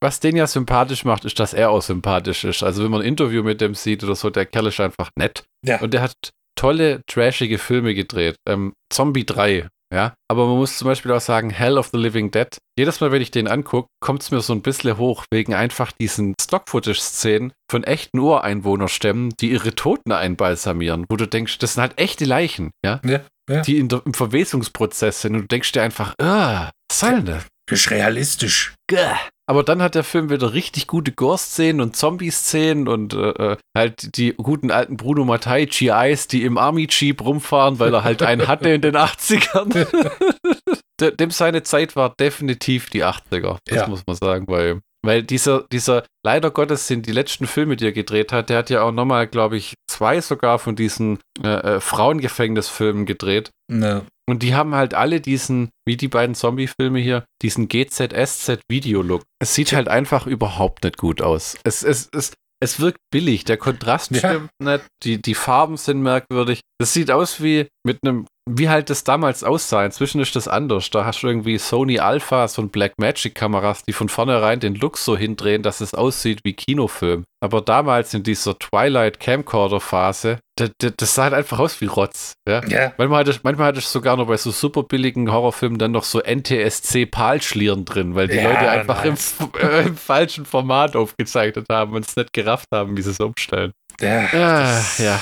[0.02, 2.64] Was den ja sympathisch macht, ist, dass er auch sympathisch ist.
[2.64, 5.44] Also wenn man ein Interview mit dem sieht oder so, der Kerl ist einfach nett.
[5.66, 5.80] Ja.
[5.80, 8.36] Und der hat tolle, trashige Filme gedreht.
[8.48, 10.14] Ähm, Zombie 3, ja.
[10.28, 12.48] Aber man muss zum Beispiel auch sagen, Hell of the Living Dead.
[12.80, 15.92] Jedes Mal, wenn ich den angucke, kommt es mir so ein bisschen hoch, wegen einfach
[15.92, 22.00] diesen Stock-Footage-Szenen von echten Ureinwohnerstämmen, die ihre Toten einbalsamieren, wo du denkst, das sind halt
[22.00, 23.02] echte Leichen, ja.
[23.06, 23.62] Ja, ja.
[23.62, 27.26] Die in der, im Verwesungsprozess sind und du denkst dir einfach, ah, was soll denn
[27.26, 27.46] das?
[27.68, 28.74] Das ist realistisch.
[28.88, 29.18] Gah.
[29.48, 34.16] Aber dann hat der Film wieder richtig gute Gore-Szenen und Zombie-Szenen und äh, äh, halt
[34.18, 38.70] die guten alten Bruno Mattei GIs, die im Army-Jeep rumfahren, weil er halt einen hatte
[38.70, 39.88] in den 80ern.
[41.02, 43.88] De- Dem seine Zeit war definitiv die 80er, das Ja.
[43.88, 47.92] muss man sagen, weil, weil dieser, dieser, leider Gottes sind die letzten Filme, die er
[47.92, 51.80] gedreht hat, der hat ja auch nochmal, glaube ich, zwei sogar von diesen äh, äh,
[51.80, 53.52] Frauengefängnisfilmen gedreht.
[53.70, 54.06] Ne.
[54.30, 59.24] Und die haben halt alle diesen, wie die beiden Zombie-Filme hier, diesen GZSZ-Video-Look.
[59.40, 61.58] Es sieht halt einfach überhaupt nicht gut aus.
[61.64, 64.20] Es, es, es, es wirkt billig, der Kontrast Ja.
[64.20, 66.62] stimmt nicht, die, die Farben sind merkwürdig.
[66.80, 68.28] Das sieht aus wie mit einem,
[68.58, 69.86] wie halt das damals aussah.
[69.86, 70.90] Inzwischen ist das anders.
[70.90, 75.64] Da hast du irgendwie Sony Alphas und Blackmagic-Kameras, die von vornherein den Look so hindrehen,
[75.64, 77.24] dass es aussieht wie Kinofilm.
[77.44, 82.34] Aber damals in dieser Twilight Camcorder-Phase, das, sah halt einfach aus wie Rotz.
[82.48, 82.64] Ja?
[82.68, 82.94] Ja.
[82.98, 86.04] Manchmal hatte, ich, manchmal hatte ich sogar noch bei so super billigen Horrorfilmen dann noch
[86.04, 89.16] so NTSC-Palschlieren drin, weil die Ja, Leute einfach im,
[89.60, 93.72] äh, im falschen Format aufgezeichnet haben und es nicht gerafft haben, wie sie es umstellen.
[94.00, 94.26] Ja.
[94.32, 95.20] Ah, das, ja.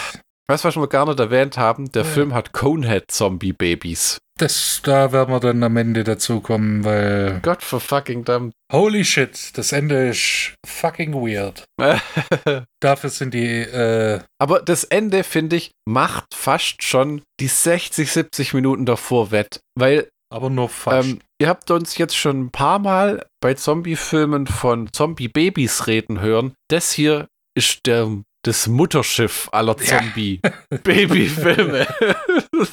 [0.50, 1.92] Weißt du, was wir gar nicht erwähnt haben?
[1.92, 2.10] Der Ja.
[2.10, 4.18] Film hat Conehead-Zombie-Babys.
[4.40, 7.40] Das, da werden wir dann am Ende dazu kommen, weil.
[7.44, 8.52] Gott for fucking damn.
[8.72, 11.66] Holy shit, das Ende ist fucking weird.
[12.82, 18.54] Dafür sind die, äh, Aber das Ende, finde ich, macht fast schon die 60, 70
[18.56, 19.60] Minuten davor wett.
[19.78, 21.10] Weil aber nur fast.
[21.10, 26.54] Ähm, ihr habt uns jetzt schon ein paar Mal bei Zombie-Filmen von Zombie-Babys reden hören.
[26.70, 28.08] Das hier ist der,
[28.46, 30.00] das Mutterschiff aller Ja.
[30.00, 31.88] Zombie-Baby-Filme.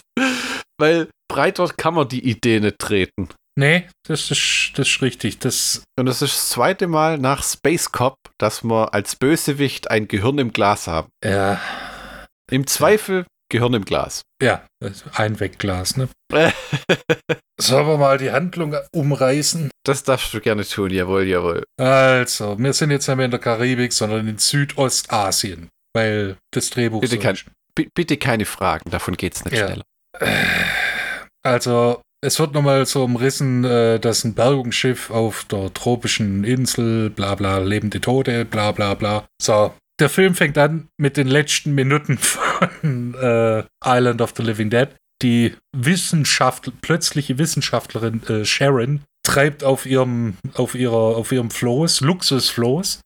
[0.79, 3.29] Weil breiter kann man die Idee nicht treten.
[3.59, 5.39] nee, das ist, das ist richtig.
[5.39, 10.07] Das, Und es ist das zweite Mal nach Space Cop, dass wir als Bösewicht ein
[10.09, 11.09] Gehirn im Glas haben.
[11.25, 11.61] ja,
[12.51, 14.23] Im Zweifel Gehirn im Glas.
[14.43, 14.65] ja,
[15.15, 16.09] ein Wegglas, ne?
[17.61, 19.71] Sollen wir mal die Handlung umreißen?
[19.85, 21.65] Das darfst du gerne tun, jawohl, jawohl.
[21.81, 27.01] Also, wir sind jetzt nicht mehr in der Karibik, sondern in Südostasien, weil das Drehbuch
[27.01, 27.39] Bitte so kein-
[27.95, 29.67] bitte keine Fragen, davon geht's nicht Ja.
[29.67, 29.85] schneller.
[31.45, 37.37] Also, es wird nochmal so umrissen, äh, dass ein Bergungsschiff auf der tropischen Insel, bla
[37.37, 39.27] bla, lebende Tote, bla bla bla.
[39.41, 44.71] So, der Film fängt an mit den letzten Minuten von äh, Island of the Living
[44.71, 44.89] Dead.
[45.23, 53.01] Die Wissenschaftler, plötzliche Wissenschaftlerin äh, Sharon treibt auf ihrem, auf ihrer, auf ihrem Floß, Luxusfloß,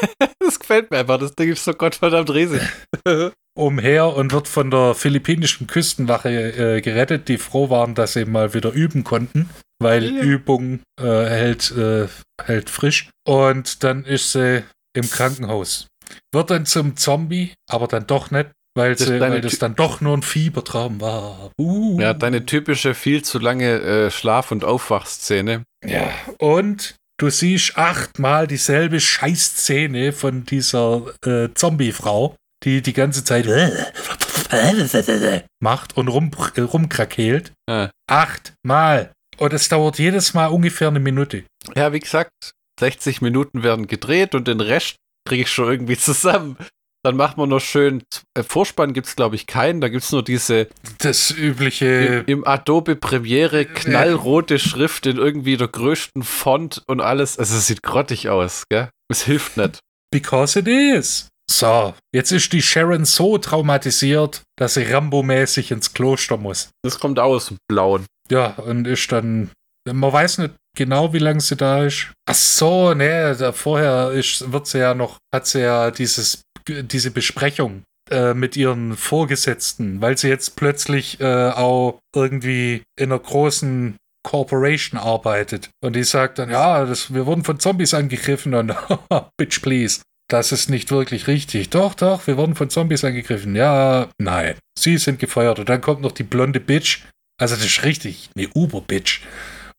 [0.40, 2.62] Das gefällt mir einfach, das Ding ist so gottverdammt riesig.
[3.58, 8.54] umher und wird von der philippinischen Küstenwache äh, gerettet, die froh waren, dass sie mal
[8.54, 10.22] wieder üben konnten, weil Ja.
[10.22, 12.08] Übung äh, hält, äh,
[12.42, 13.10] hält frisch.
[13.26, 14.64] Und dann ist sie
[14.94, 15.88] im Krankenhaus.
[16.32, 20.00] Wird dann zum Zombie, aber dann doch nicht, weil, Das sie, weil das dann doch
[20.00, 21.50] nur ein Fiebertraum war.
[21.58, 22.00] Uh.
[22.00, 25.64] Ja, deine typische viel zu lange äh, Schlaf- und Aufwachszene.
[25.84, 33.46] Ja, und du siehst achtmal dieselbe Scheißszene von dieser äh, Zombie-Frau, die die ganze Zeit
[35.60, 37.52] macht und rum, äh, rumkrakeelt.
[37.68, 37.90] Ja.
[38.08, 39.12] Achtmal.
[39.38, 41.44] Und es dauert jedes Mal ungefähr eine Minute.
[41.74, 44.96] Ja, wie gesagt, 60 Minuten werden gedreht und den Rest
[45.30, 46.56] kriege ich schon irgendwie zusammen.
[47.04, 48.02] Dann machen wir noch schön,
[48.36, 50.68] äh, Vorspann gibt es glaube ich keinen, da gibt es nur diese
[50.98, 52.24] Das im, übliche.
[52.26, 57.38] im Adobe Premiere knallrote Schrift in irgendwie der größten Font und alles.
[57.38, 58.90] Also es sieht grottig aus, gell?
[59.08, 59.78] Es hilft nicht.
[60.12, 61.28] Because it is.
[61.50, 66.70] So, jetzt ist die Sharon so traumatisiert, dass sie Rambo-mäßig ins Kloster muss.
[66.82, 68.04] Das kommt aus dem Blauen.
[68.30, 69.50] Ja, und ist dann.
[69.88, 72.12] Man weiß nicht genau, wie lange sie da ist.
[72.26, 77.10] Ach so, ne, da vorher ist, wird sie ja noch, hat sie ja dieses, diese
[77.10, 83.96] Besprechung äh, mit ihren Vorgesetzten, weil sie jetzt plötzlich äh, auch irgendwie in einer großen
[84.22, 85.70] Corporation arbeitet.
[85.82, 88.74] Und die sagt dann, ja, das, wir wurden von Zombies angegriffen und
[89.38, 90.02] bitch please.
[90.28, 91.70] Das ist nicht wirklich richtig.
[91.70, 93.56] Doch, doch, wir wurden von Zombies angegriffen.
[93.56, 94.54] Ja, nein.
[94.78, 95.58] Sie sind gefeuert.
[95.58, 97.00] Und dann kommt noch die blonde Bitch.
[97.40, 99.22] Also das ist richtig, eine Uber-Bitch.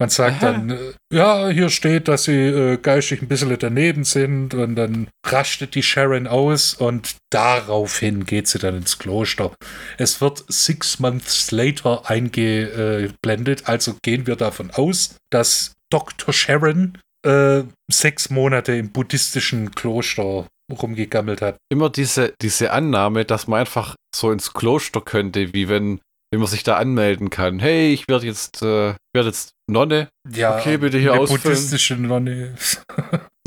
[0.01, 0.53] Man sagt Aha.
[0.53, 5.09] dann, äh, ja, hier steht, dass sie äh, geistig ein bisschen daneben sind und dann
[5.23, 9.53] rastet die Sharon aus und daraufhin geht sie dann ins Kloster.
[9.99, 16.33] Es wird six months later eingeblendet, also gehen wir davon aus, dass Dr.
[16.33, 21.57] Sharon äh, sechs Monate im buddhistischen Kloster rumgegammelt hat.
[21.69, 25.99] Immer diese, diese Annahme, dass man einfach so ins Kloster könnte, wie wenn,
[26.31, 27.59] wenn man sich da anmelden kann.
[27.59, 30.07] Hey, ich werde jetzt, äh, ich werde jetzt Nonne.
[30.33, 31.41] Ja, Okay, bitte hier eine ausfüllen.
[31.43, 32.55] buddhistische Nonne.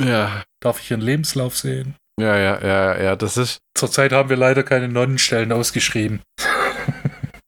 [0.00, 1.94] Ja, Darf ich ihren Lebenslauf sehen?
[2.20, 3.16] ja, ja, ja, ja.
[3.16, 6.20] Das ist Zurzeit haben wir leider keine Nonnenstellen ausgeschrieben.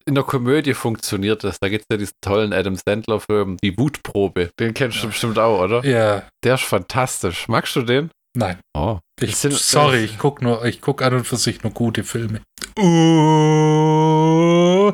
[0.09, 1.59] in der Komödie funktioniert das.
[1.59, 4.51] Da gibt es ja diesen tollen Adam Sandler-Film, Die Wutprobe.
[4.61, 5.07] Den kennst du Ja.
[5.09, 5.85] bestimmt auch, oder?
[5.85, 7.49] Ja, Der ist fantastisch.
[7.49, 8.11] Magst du den?
[8.37, 8.59] Nein.
[8.77, 8.99] Oh.
[9.21, 12.41] Ich, sind- sorry, ich guck nur, ich guck an und für sich nur gute Filme.
[12.79, 14.93] Uh.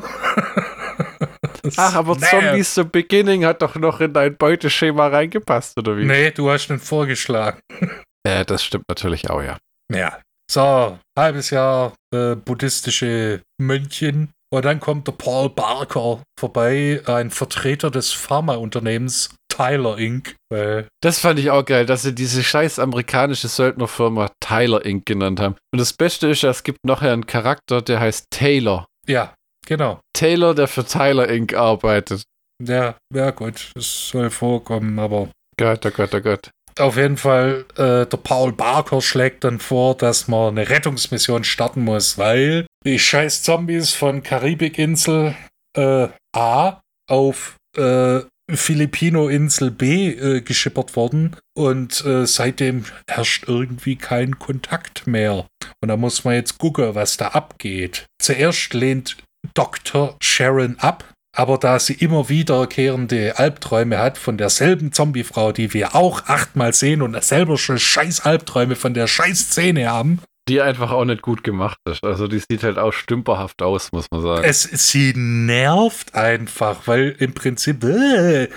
[1.76, 2.30] Ach, aber Snap.
[2.30, 6.04] Zombies the Beginning hat doch noch in dein Beuteschema reingepasst, oder wie?
[6.04, 7.60] Nee, du hast einen vorgeschlagen.
[8.24, 9.58] Ja, das stimmt natürlich auch, ja.
[9.92, 10.20] Ja.
[10.48, 14.30] So, halbes Jahr äh, buddhistische Mönchen.
[14.52, 20.36] Und dann kommt der Paul Barker vorbei, ein Vertreter des Pharmaunternehmens Tyler Inc.
[20.50, 25.06] Weil, Das fand ich auch geil, dass sie diese scheiß amerikanische Söldnerfirma Tyler Inc.
[25.06, 25.56] genannt haben.
[25.72, 28.84] Und das Beste ist es gibt nachher einen Charakter, der heißt Taylor.
[29.06, 29.34] ja,
[29.66, 30.00] genau.
[30.12, 31.54] Taylor, der für Tyler Inc.
[31.54, 32.22] arbeitet.
[32.62, 35.28] Ja, ja gut, es soll vorkommen, aber
[35.58, 36.50] Gott, oh Gott, oh Gott.
[36.78, 41.82] Auf jeden Fall, äh, der Paul Barker schlägt dann vor, dass man eine Rettungsmission starten
[41.82, 45.34] muss, weil die scheiß Zombies von Karibikinsel
[45.76, 48.20] äh, A auf äh,
[48.50, 55.46] Filipino-Insel B äh, geschippert wurden und äh, seitdem herrscht irgendwie kein Kontakt mehr.
[55.80, 58.06] Und da muss man jetzt gucken, was da abgeht.
[58.20, 59.16] Zuerst lehnt
[59.54, 60.16] Dr.
[60.22, 61.04] Sharon ab,
[61.34, 67.02] aber da sie immer wiederkehrende Albträume hat von derselben Zombiefrau, die wir auch achtmal sehen
[67.02, 71.44] und selber schon scheiß Albträume von der scheiß Szene haben, Die einfach auch nicht gut
[71.44, 72.02] gemacht ist.
[72.02, 74.44] Also die sieht halt auch stümperhaft aus, muss man sagen.
[74.44, 78.48] es sie nervt einfach, weil im Prinzip äh,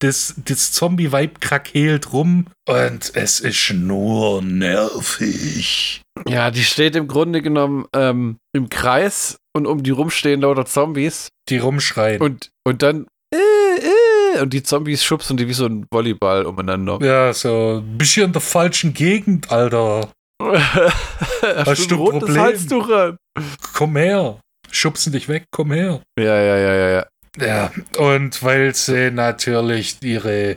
[0.00, 6.02] das, das Zombie-Vibe krakeelt rum und es ist nur nervig.
[6.28, 11.28] Ja, die steht im Grunde genommen ähm, im Kreis und um die rumstehen lauter Zombies.
[11.48, 12.20] Die rumschreien.
[12.20, 13.36] Und, und dann äh,
[14.36, 16.98] äh, und die Zombies schubsen die wie so ein Volleyball umeinander.
[17.02, 20.10] ja, so ein bisschen in der falschen Gegend, Alter.
[20.42, 22.42] Hast du du ein rotes Problem?
[22.42, 23.16] Halstuch an?
[23.74, 24.40] Komm her.
[24.70, 26.00] Schubsen dich weg, komm her.
[26.18, 27.06] Ja, ja, ja, ja, ja.
[27.38, 30.56] Ja, und weil sie natürlich ihre,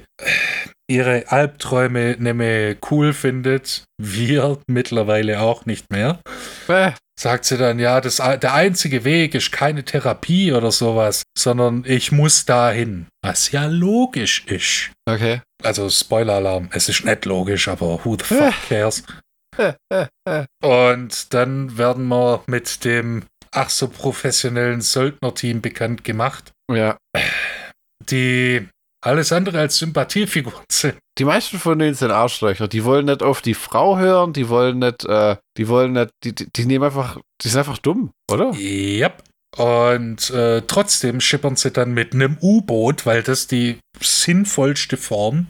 [0.89, 6.19] ihre Albträume nicht mehr cool findet, wir mittlerweile auch nicht mehr,
[6.67, 11.83] Äh, sagt sie dann, ja, das, der einzige Weg ist keine Therapie oder sowas, sondern
[11.85, 13.07] ich muss dahin.
[13.23, 14.91] Was ja logisch ist.
[15.09, 15.41] okay.
[15.63, 19.03] Also Spoiler-Alarm, es ist nicht logisch, aber who the fuck cares?
[19.57, 20.45] Äh, äh, äh.
[20.61, 26.51] Und dann werden wir mit dem ach so professionellen Söldnerteam bekannt gemacht.
[26.71, 26.97] Ja,
[28.09, 28.67] die
[29.05, 30.95] alles andere als Sympathiefiguren sind.
[31.17, 32.67] Die meisten von denen sind Arschlöcher.
[32.67, 36.33] Die wollen nicht auf die Frau hören, die wollen nicht, äh, die wollen nicht, die,
[36.33, 38.51] die, die nehmen einfach, die sind einfach dumm, oder?
[38.53, 39.23] Yep.
[39.57, 45.47] Und äh, trotzdem schippern sie dann mit einem U-Boot, weil das die sinnvollste Form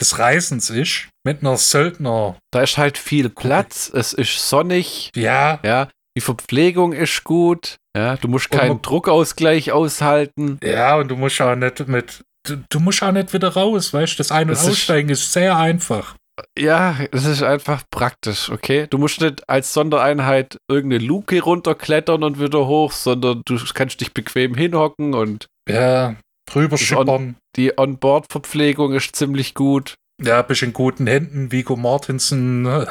[0.00, 2.38] des Reisens ist, mit einer Söldner.
[2.50, 8.16] Da ist halt viel Platz, es ist sonnig, Ja, ja, die Verpflegung ist gut, ja,
[8.16, 10.58] du musst keinen man- Druckausgleich aushalten.
[10.62, 12.22] ja, und du musst auch nicht mit.
[12.44, 14.16] Du, du musst auch nicht wieder raus, weißt du?
[14.18, 16.16] Das Ein- und Das ist- Aussteigen ist sehr einfach.
[16.58, 18.86] Ja, es ist einfach praktisch, okay?
[18.88, 24.12] Du musst nicht als Sondereinheit irgendeine Luke runterklettern und wieder hoch, sondern du kannst dich
[24.14, 26.16] bequem hinhocken und Ja,
[26.54, 27.36] rüber Ist schippern.
[27.56, 29.94] die On-Board-Verpflegung ist ziemlich gut.
[30.22, 31.52] Ja, bist in guten Händen.
[31.52, 32.88] Vigo Mortensen ne?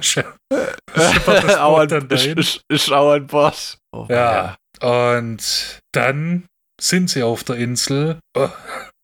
[0.00, 0.36] schippert
[0.94, 2.38] das Boot dann ist, dahin.
[2.38, 3.78] ist, ist auch ein Boss.
[3.92, 4.56] Oh, Ja.
[4.80, 6.46] Und dann
[6.80, 8.48] sind sie auf der Insel äh,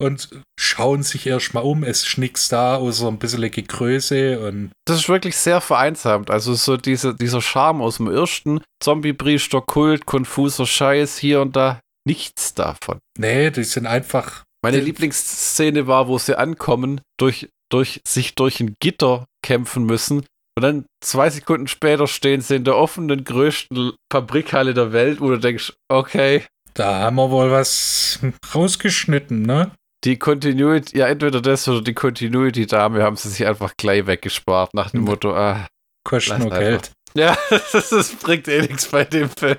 [0.01, 1.83] und schauen sich erstmal um.
[1.85, 6.31] Es ist nichts da, außer ein bisschen Gegröße und Das ist wirklich sehr vereinsamt.
[6.31, 11.81] Also so diese, dieser Charme aus dem ersten Zombie-Priester, Kult, konfuser Scheiß, hier und da.
[12.07, 12.99] Nichts davon.
[13.19, 14.45] nee, die sind einfach.
[14.63, 20.27] Meine Lieblingsszene war, wo sie ankommen, durch, durch, sich durch ein Gitter kämpfen müssen.
[20.57, 25.31] Und dann zwei Sekunden später stehen sie in der offenen, größten Fabrikhalle der Welt, wo
[25.31, 26.45] du denkst, okay,
[26.75, 28.19] Da haben wir wohl was
[28.55, 29.71] rausgeschnitten, ne?
[30.05, 34.91] die Continuity, ja, entweder das oder die Continuity-Dame haben sie sich einfach gleich weggespart, nach
[34.91, 35.03] dem.
[35.03, 35.67] Motto, ah,
[36.05, 36.51] Kostet nur.
[36.51, 36.93] Geld.
[37.15, 37.37] ja,
[37.73, 39.59] das, das bringt eh nichts bei dem Film.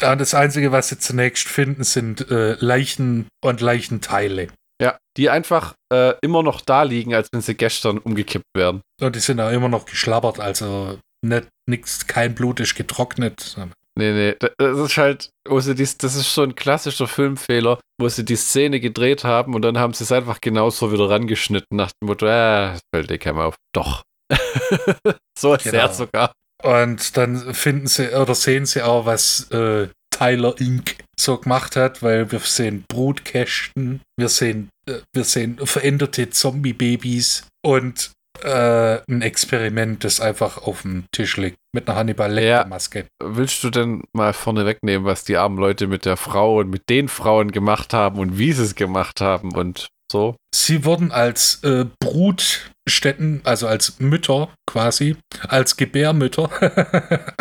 [0.00, 4.48] Ja, das Einzige, was sie zunächst finden, sind äh, Leichen und Leichenteile.
[4.80, 8.82] Ja, die einfach äh, immer noch da liegen, als wenn sie gestern umgekippt werden.
[9.00, 13.56] Und die sind auch immer noch geschlabbert, also nicht, nix, kein Blut ist getrocknet.
[13.96, 17.78] Nee, nee, da- das ist halt, wo sie dies, das ist so ein klassischer Filmfehler,
[18.00, 21.76] wo sie die Szene gedreht haben und dann haben sie es einfach genauso wieder rangeschnitten
[21.76, 23.54] nach dem Motto, äh, das fällt dir keinem auf.
[23.72, 24.02] Doch.
[25.38, 25.78] so ist Genau.
[25.78, 26.32] er sogar.
[26.62, 30.96] Und dann finden sie oder sehen sie auch, was äh, Tyler Inc.
[31.18, 38.12] so gemacht hat, weil wir sehen Brutkästen, wir sehen, äh, wir sehen veränderte Zombie-Babys und
[38.42, 43.06] äh, ein Experiment, das einfach auf dem Tisch liegt mit einer Hannibal Lecter-Maske.
[43.22, 46.88] Willst du denn mal vorne wegnehmen, was die armen Leute mit der Frau und mit
[46.88, 50.36] den Frauen gemacht haben und wie sie es gemacht haben und so?
[50.54, 55.16] Sie wurden als äh, Brutstätten, also als Mütter quasi,
[55.48, 56.48] als Gebärmütter,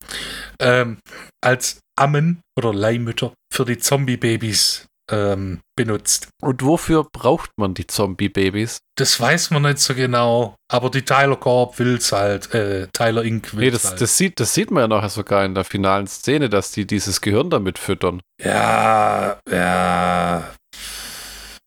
[0.59, 0.97] ähm,
[1.41, 6.29] als Ammen oder Leihmütter für die Zombie-Babys ähm, benutzt.
[6.41, 8.79] Und wofür braucht man die Zombie-Babys?
[8.97, 13.53] Das weiß man nicht so genau, aber die Tyler Corp will's halt, äh, Tyler Inc.
[13.53, 14.01] will's Nee, das, halt.
[14.01, 17.21] das, sieht, das sieht man ja nachher sogar in der finalen Szene, dass die dieses
[17.21, 18.21] Gehirn damit füttern.
[18.43, 20.49] Ja, ja.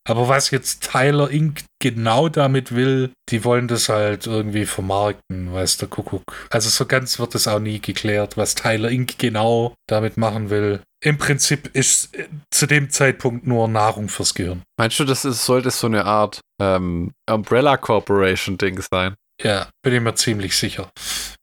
[0.05, 1.63] Aber was jetzt Tyler Inc.
[1.81, 6.47] genau damit will, die wollen das halt irgendwie vermarkten, weiß der Kuckuck.
[6.49, 9.17] Also so ganz wird es auch nie geklärt, was Tyler Inc.
[9.17, 10.81] genau damit machen will.
[11.03, 12.15] Im Prinzip ist
[12.49, 14.63] zu dem Zeitpunkt nur Nahrung fürs Gehirn.
[14.79, 19.15] Meinst du, das ist, sollte so eine Art ähm, Umbrella Corporation-Ding sein?
[19.41, 20.89] Ja, bin ich mir ziemlich sicher.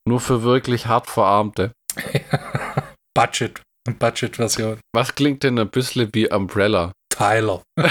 [0.08, 1.72] Nur für wirklich hart Verarmte.
[3.14, 3.60] Budget.
[3.98, 4.80] Budget-Version.
[4.94, 6.92] Was klingt denn ein bisschen wie Umbrella?
[7.10, 7.62] Tyler.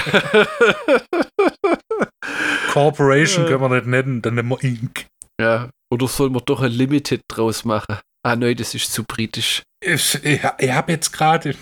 [2.72, 5.06] Corporation können wir nicht nennen, dann nennen wir Inc.
[5.40, 7.98] ja, oder soll man doch ein Limited draus machen?
[8.22, 9.62] Ah, nein, das ist zu britisch.
[9.82, 11.54] Ich, ich, ich habe jetzt gerade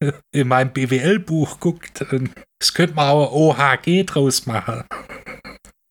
[0.00, 2.04] in, in meinem BWL-Buch geguckt.
[2.58, 4.84] Das könnte man auch OHG draus machen.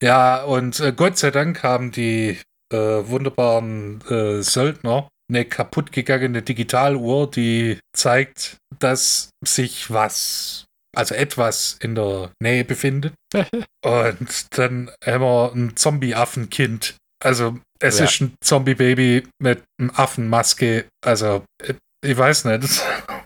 [0.02, 2.40] Ja, und äh, Gott sei Dank haben die
[2.72, 10.66] äh, wunderbaren äh, Söldner eine kaputtgegangene Digitaluhr, die zeigt, dass sich was,
[10.96, 13.14] also etwas in der Nähe befindet.
[13.84, 16.96] und dann haben wir ein Zombie-Affenkind.
[17.24, 18.06] Also es Ja.
[18.06, 20.86] ist ein Zombie-Baby mit einer Affenmaske.
[21.06, 21.44] Also
[22.06, 22.84] ich weiß nicht, das,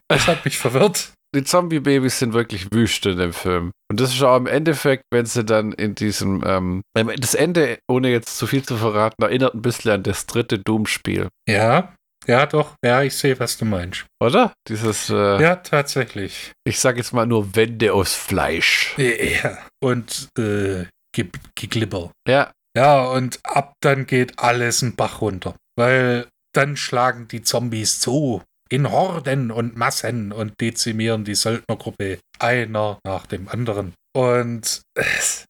[0.10, 1.12] das hat mich verwirrt.
[1.34, 3.72] Die Zombie-Babys sind wirklich Wüste in dem Film.
[3.89, 8.10] Und das ist auch im Endeffekt, wenn sie dann in diesem, ähm, das Ende, ohne
[8.10, 11.30] jetzt zu viel zu verraten, erinnert ein bisschen an das dritte Doom-Spiel.
[11.47, 11.95] Ja,
[12.28, 14.06] ja doch, ja, ich sehe, was du meinst.
[14.22, 14.52] Oder?
[14.68, 16.52] Dieses, äh, Ja, tatsächlich.
[16.68, 18.93] ich sag jetzt mal nur Wände aus Fleisch.
[18.97, 19.58] Ja.
[19.82, 20.86] Und äh,
[21.16, 22.12] Ge Geglibber.
[22.28, 25.55] Ja, Ja, und ab dann geht alles einen Bach runter.
[25.78, 28.41] Weil dann schlagen die Zombies zu.
[28.69, 33.93] In Horden und Massen und dezimieren die Söldnergruppe einer nach dem anderen.
[34.15, 35.45] Und es,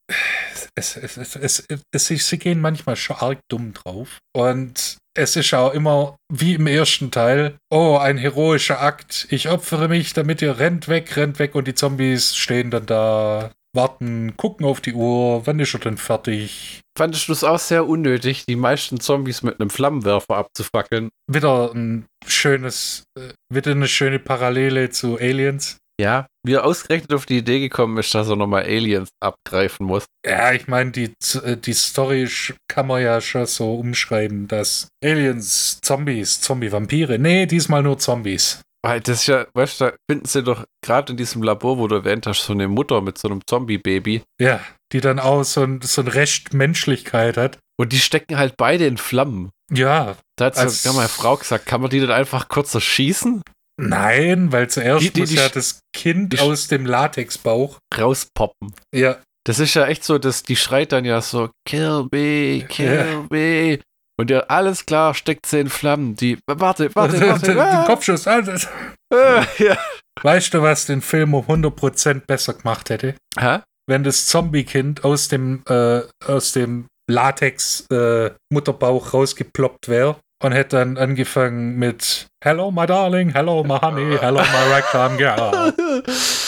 [0.76, 0.98] es,
[1.36, 4.18] es, es, sie gehen manchmal schon arg dumm drauf.
[4.36, 9.28] Und es ist auch immer wie im ersten Teil: Oh, ein heroischer Akt.
[9.30, 11.54] Ich opfere mich, damit ihr rennt weg, rennt weg.
[11.54, 15.98] Und die Zombies stehen dann da warten, gucken auf die Uhr, wann ist er denn
[15.98, 16.82] fertig?
[16.98, 21.10] Fandest du es auch sehr unnötig, die meisten Zombies mit einem Flammenwerfer abzufackeln?
[21.28, 25.78] Wieder ein schönes, äh, wieder eine schöne Parallele zu Aliens.
[26.02, 30.06] Ja, wie er ausgerechnet auf die Idee gekommen ist, dass er nochmal Aliens abgreifen muss.
[30.26, 31.14] Ja, ich meine, die,
[31.44, 32.28] äh, die Story
[32.68, 37.20] kann man ja schon so umschreiben, dass Aliens, Zombies, Zombie-Vampire.
[37.20, 38.62] Nee, diesmal nur Zombies.
[38.84, 41.88] Weil das ist ja, weißt du, da finden sie doch gerade in diesem Labor, wo
[41.88, 44.24] du erwähnt hast, so eine Mutter mit so einem Zombie-Baby.
[44.40, 44.60] Ja,
[44.92, 47.60] die dann auch so ein, so ein Recht Menschlichkeit hat.
[47.80, 49.52] Und die stecken halt beide in Flammen.
[49.72, 50.16] Ja.
[50.36, 53.44] Da hat als, sogar meine Frau gesagt, kann man die dann einfach kurz erschießen?
[53.80, 58.74] Nein, weil zuerst die, die, muss die, ja das Kind aus dem Latexbauch rauspoppen.
[58.94, 59.18] Ja.
[59.44, 63.26] Das ist ja echt so, dass die schreit dann ja so, kill me, kill ja.
[63.30, 63.80] me.
[64.20, 66.16] Und ja, alles klar, steckt sie in Flammen.
[66.16, 67.62] Die, warte, warte, warte.
[67.62, 67.86] Ah.
[67.86, 68.28] Kopfschuss.
[68.28, 68.68] alles.
[69.14, 69.78] Ah, ja.
[70.22, 73.16] Weißt du, was den Film um 100% besser gemacht hätte?
[73.38, 73.60] Hä?
[73.90, 80.98] Wenn das Zombie-Kind aus dem, äh, aus dem Latex-Mutterbauch äh, rausgeploppt wäre und hätte dann
[80.98, 85.74] angefangen mit Hello, my darling, hello, my honey, hello, my ragtime girl.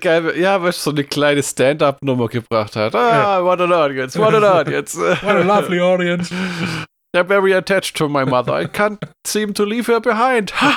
[0.00, 2.94] Geil, ja, weil so eine kleine Stand-up-Nummer gebracht hat.
[2.94, 3.44] Ah, yeah.
[3.44, 4.98] what an audience, what an audience.
[5.22, 6.30] what a lovely audience.
[7.12, 8.52] They're very attached to my mother.
[8.52, 10.52] I can't seem to leave her behind.
[10.60, 10.70] ja.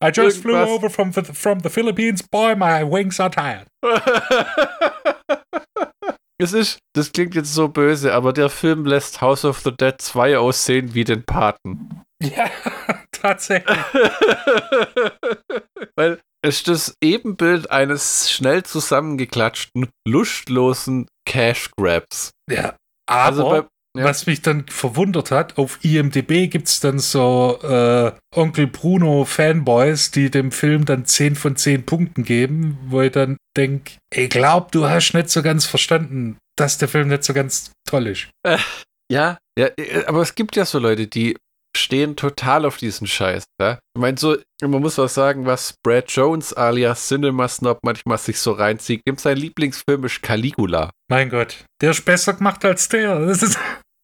[0.00, 0.42] I just Irgendwas.
[0.42, 2.22] flew over from the, from the Philippines.
[2.22, 3.66] Boy, my wings are tired.
[6.40, 10.00] Es ist, das klingt jetzt so böse, aber der Film lässt House of the Dead
[10.00, 12.04] 2 aussehen wie den Paten.
[12.22, 12.48] Ja,
[13.20, 13.76] tatsächlich.
[15.96, 22.30] Weil es ist das Ebenbild eines schnell zusammengeklatschten, lustlosen Cash Grabs.
[22.50, 24.04] Ja, also aber also bei, ja.
[24.04, 30.10] was mich dann verwundert hat, auf IMDb gibt es dann so äh, Onkel Bruno Fanboys,
[30.10, 34.68] die dem Film dann 10 von 10 Punkten geben, wo ich dann denke, ich glaube,
[34.70, 38.28] du hast nicht so ganz verstanden, dass der Film nicht so ganz toll ist.
[38.46, 38.58] Äh,
[39.10, 41.36] ja, ja, äh, aber es gibt ja so Leute, die
[41.78, 43.44] stehen total auf diesen Scheiß.
[43.60, 43.78] Ja?
[43.94, 48.38] Ich meine, so, man muss auch sagen, was Brad Jones alias Cinema Snob manchmal sich
[48.38, 49.02] so reinzieht.
[49.06, 50.90] Ihm sein Lieblingsfilm ist Caligula.
[51.10, 53.18] Mein Gott, der ist besser gemacht als der.
[53.38, 53.56] Das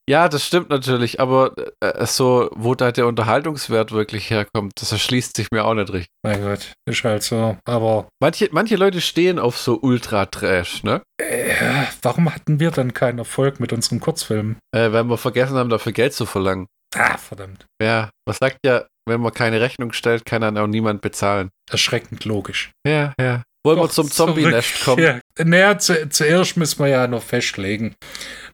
[0.09, 5.35] ja, das stimmt natürlich, aber äh, so, wo da der Unterhaltungswert wirklich herkommt, das erschließt
[5.35, 6.11] sich mir auch nicht richtig.
[6.23, 8.09] Mein Gott, ist halt so, aber.
[8.21, 11.01] Manche, manche Leute stehen auf so Ultra-Trash, ne?
[11.19, 14.57] Äh, warum hatten wir dann keinen Erfolg mit unserem Kurzfilm?
[14.73, 16.67] Äh, weil wir vergessen haben, dafür Geld zu verlangen.
[16.95, 17.67] Ah, verdammt.
[17.83, 21.51] Ja, was sagt ja, wenn man keine Rechnung stellt, kann dann auch niemand bezahlen.
[21.71, 22.71] Erschreckend logisch.
[22.87, 23.43] Ja, ja.
[23.67, 25.03] Wollen Doch, wir zum Zombie-Nest kommen?
[25.03, 25.21] Ja.
[25.43, 27.95] Naja, zu, zuerst müssen wir ja noch festlegen,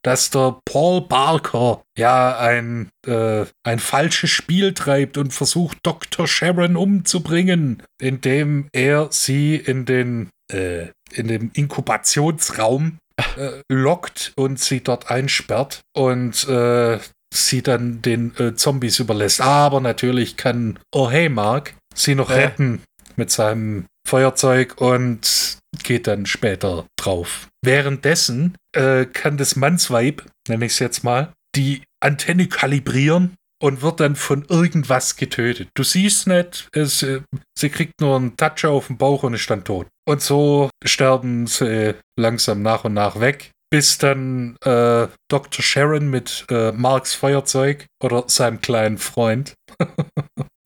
[0.02, 6.28] dass der Paul Barker ja ein, äh, ein falsches Spiel treibt und versucht, Dr.
[6.28, 12.98] Sharon umzubringen, indem er sie in den, äh, in den Inkubationsraum
[13.36, 15.80] äh, lockt und sie dort einsperrt.
[15.92, 17.00] Und äh,
[17.32, 19.40] sie dann den äh, Zombies überlässt.
[19.40, 22.34] Aber natürlich kann Oh hey Mark sie noch äh.
[22.34, 22.82] retten
[23.16, 27.48] mit seinem Feuerzeug und geht dann später drauf.
[27.62, 34.00] Währenddessen äh, kann das Mannsweib, nenne ich es jetzt mal, die Antenne kalibrieren und wird
[34.00, 35.68] dann von irgendwas getötet.
[35.74, 37.20] Du siehst nicht, es, äh,
[37.56, 39.86] sie kriegt nur einen Touch auf den Bauch und ist dann tot.
[40.08, 45.62] Und so sterben sie langsam nach und nach weg bis dann äh, Dr.
[45.62, 49.54] Sharon mit äh, Marks Feuerzeug oder seinem kleinen Freund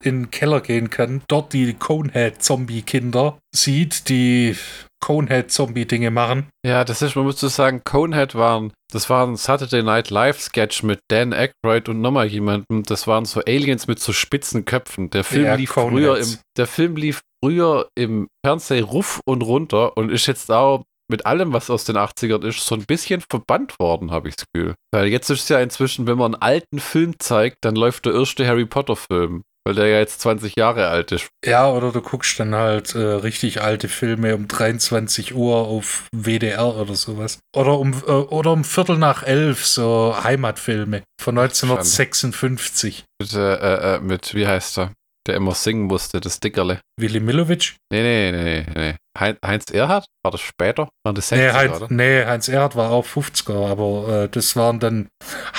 [0.05, 4.57] in den Keller gehen kann, dort die Conehead-Zombie-Kinder sieht, die
[5.02, 6.48] Conehead-Zombie-Dinge machen.
[6.64, 11.00] Ja, das ist, man muss sagen, Conehead waren, das war ein Saturday Night Live-Sketch mit
[11.09, 12.82] Dan Aykroyd und nochmal jemandem.
[12.84, 15.11] Das waren so Aliens mit so spitzen Köpfen.
[15.11, 19.96] Der Film ja, lief früher im, der Film lief früher im Fernsehen ruff und runter
[19.96, 23.78] und ist jetzt auch mit allem, was aus den 80ern ist, so ein bisschen verbannt
[23.78, 24.74] worden, habe ich das Gefühl.
[24.92, 28.14] Weil jetzt ist es ja inzwischen, wenn man einen alten Film zeigt, dann läuft der
[28.14, 29.42] erste Harry Potter-Film.
[29.66, 31.28] Weil der ja jetzt 20 Jahre alt ist.
[31.42, 36.76] Ja, oder du guckst dann halt äh, richtig alte Filme um 23 Uhr auf WDR
[36.76, 37.38] oder sowas.
[37.57, 43.05] Oder um, äh, oder um Viertel nach elf, so Heimatfilme von 1956.
[43.18, 44.92] Mit, äh, äh, mit, wie heißt er?
[45.26, 46.80] Der immer singen musste, das Dickerle.
[47.00, 47.76] Willy Milovic?
[47.90, 48.94] Nee, nee, nee, nee.
[49.18, 50.06] Heinz Erhardt?
[50.22, 50.88] War das später?
[51.04, 51.86] War das 60er, nee, Heinz, oder?
[51.90, 55.08] Nee, Heinz Erhardt war auch 50er, aber äh, das waren dann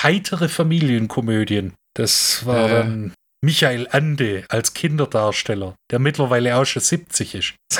[0.04, 1.74] heitere Familienkomödien.
[1.96, 2.70] Das war äh.
[2.70, 3.14] dann
[3.44, 7.56] Michael Ande als Kinderdarsteller, der mittlerweile auch schon 70 ist.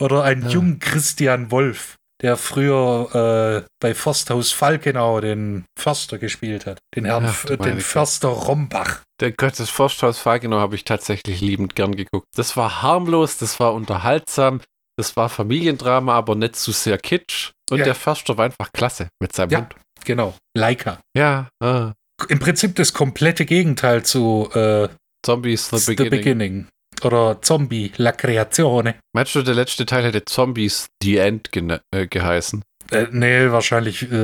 [0.00, 0.48] Oder ein ja.
[0.48, 6.78] junger Christian Wolf, der früher äh, bei Forsthaus Falkenau den Förster gespielt hat.
[6.96, 9.00] Den Herrn, Ach, den Förster Rombach.
[9.20, 12.26] Der Gott, das Forsthaus Falkenau habe ich tatsächlich liebend gern geguckt.
[12.36, 14.60] Das war harmlos, das war unterhaltsam.
[14.96, 17.52] das war Familiendrama, aber nicht zu sehr kitsch.
[17.70, 17.84] Und Ja.
[17.84, 19.58] der Förster war einfach klasse mit seinem Ja.
[19.60, 19.76] Hund.
[20.04, 20.34] Genau.
[20.56, 20.98] Leica.
[21.16, 21.92] Ja, ah.
[22.28, 24.88] Im Prinzip das komplette Gegenteil zu äh,
[25.24, 26.10] Zombies, The The Beginning.
[26.10, 26.66] Beginning.
[27.04, 28.96] Oder Zombie, La Creazione.
[29.14, 32.62] Meinst du, der letzte Teil hätte Zombies The End gene- äh, geheißen?
[32.90, 34.14] Äh, nee, wahrscheinlich äh,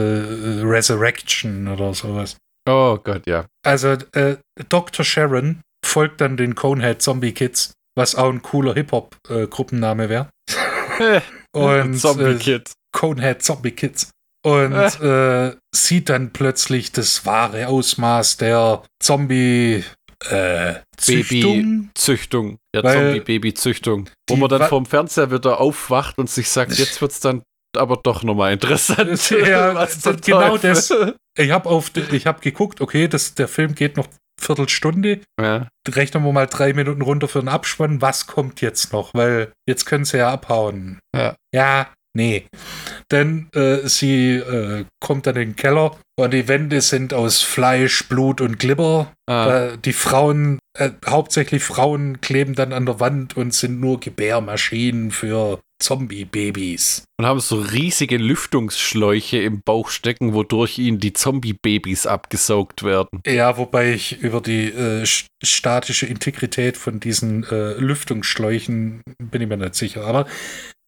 [0.62, 2.37] Resurrection oder sowas.
[2.68, 3.45] Oh Gott, ja.
[3.64, 4.37] Also äh,
[4.68, 5.05] Dr.
[5.05, 10.29] Sharon folgt dann den Conehead Zombie Kids, was auch ein cooler Hip-Hop-Gruppenname wäre.
[11.53, 12.72] Und Zombie äh, Kids.
[12.93, 14.11] Conehead Zombie Kids.
[14.45, 19.85] Und äh, sieht dann plötzlich das wahre Ausmaß der Zombie
[20.29, 21.91] äh, Züchtung.
[21.95, 22.59] Züchtung.
[22.75, 24.09] Der Weil Zombie-Baby-Züchtung.
[24.29, 27.43] Wo man dann wa- vorm Fernseher wieder aufwacht und sich sagt, jetzt wird's dann
[27.77, 29.31] aber doch nochmal interessant.
[29.31, 30.71] Ja, Was zum genau Teufel.
[30.71, 30.93] das.
[31.37, 34.07] Ich habe auf, ich habe geguckt, okay, das, der Film geht noch
[34.41, 35.21] Viertelstunde.
[35.41, 35.69] Ja.
[35.89, 38.01] Rechnen wir mal drei Minuten runter für den Abspann.
[38.01, 39.12] Was kommt jetzt noch?
[39.15, 40.99] Weil jetzt können sie ja abhauen.
[41.17, 41.35] Ja.
[41.55, 42.45] Ja, nee.
[43.11, 48.09] Denn äh, sie äh, kommt dann in den Keller und die Wände sind aus Fleisch,
[48.09, 49.12] Blut und Glibber.
[49.29, 54.01] Ah, Äh, die Frauen, äh, hauptsächlich Frauen, kleben dann an der Wand und sind nur
[54.01, 57.05] Gebärmaschinen für Zombie-Babys.
[57.19, 63.21] und haben so riesige Lüftungsschläuche im Bauch stecken, wodurch ihnen die Zombie-Babys abgesaugt werden.
[63.27, 69.49] Ja, wobei ich über die äh, st- statische Integrität von diesen äh, Lüftungsschläuchen bin ich
[69.49, 70.05] mir nicht sicher.
[70.07, 70.27] Aber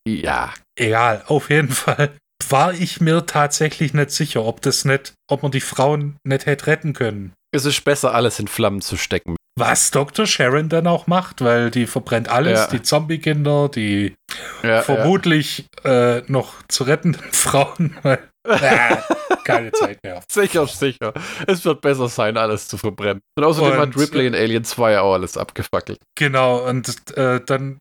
[0.06, 0.54] Ja.
[0.78, 2.16] egal, auf jeden Fall
[2.48, 6.68] war ich mir tatsächlich nicht sicher, ob das nicht, ob man die Frauen nicht hätte
[6.68, 7.32] retten können.
[7.52, 9.35] Es ist besser, alles in Flammen zu stecken.
[9.58, 10.26] Was Dr.
[10.26, 12.66] Sharon dann auch macht, weil die verbrennt alles, Ja.
[12.66, 14.14] die Zombie-Kinder, die
[14.62, 17.96] Ja, vermutlich äh, noch zu rettenden Frauen.
[18.02, 18.96] weil- äh,
[19.44, 20.16] keine Zeit mehr.
[20.16, 20.20] ja.
[20.30, 21.14] Sicher, sicher.
[21.46, 23.20] Es wird besser sein, alles zu verbrennen.
[23.36, 25.98] Und außerdem Und- hat Ripley in Alien 2 auch alles abgefackelt.
[26.16, 27.78] Genau, und äh, dann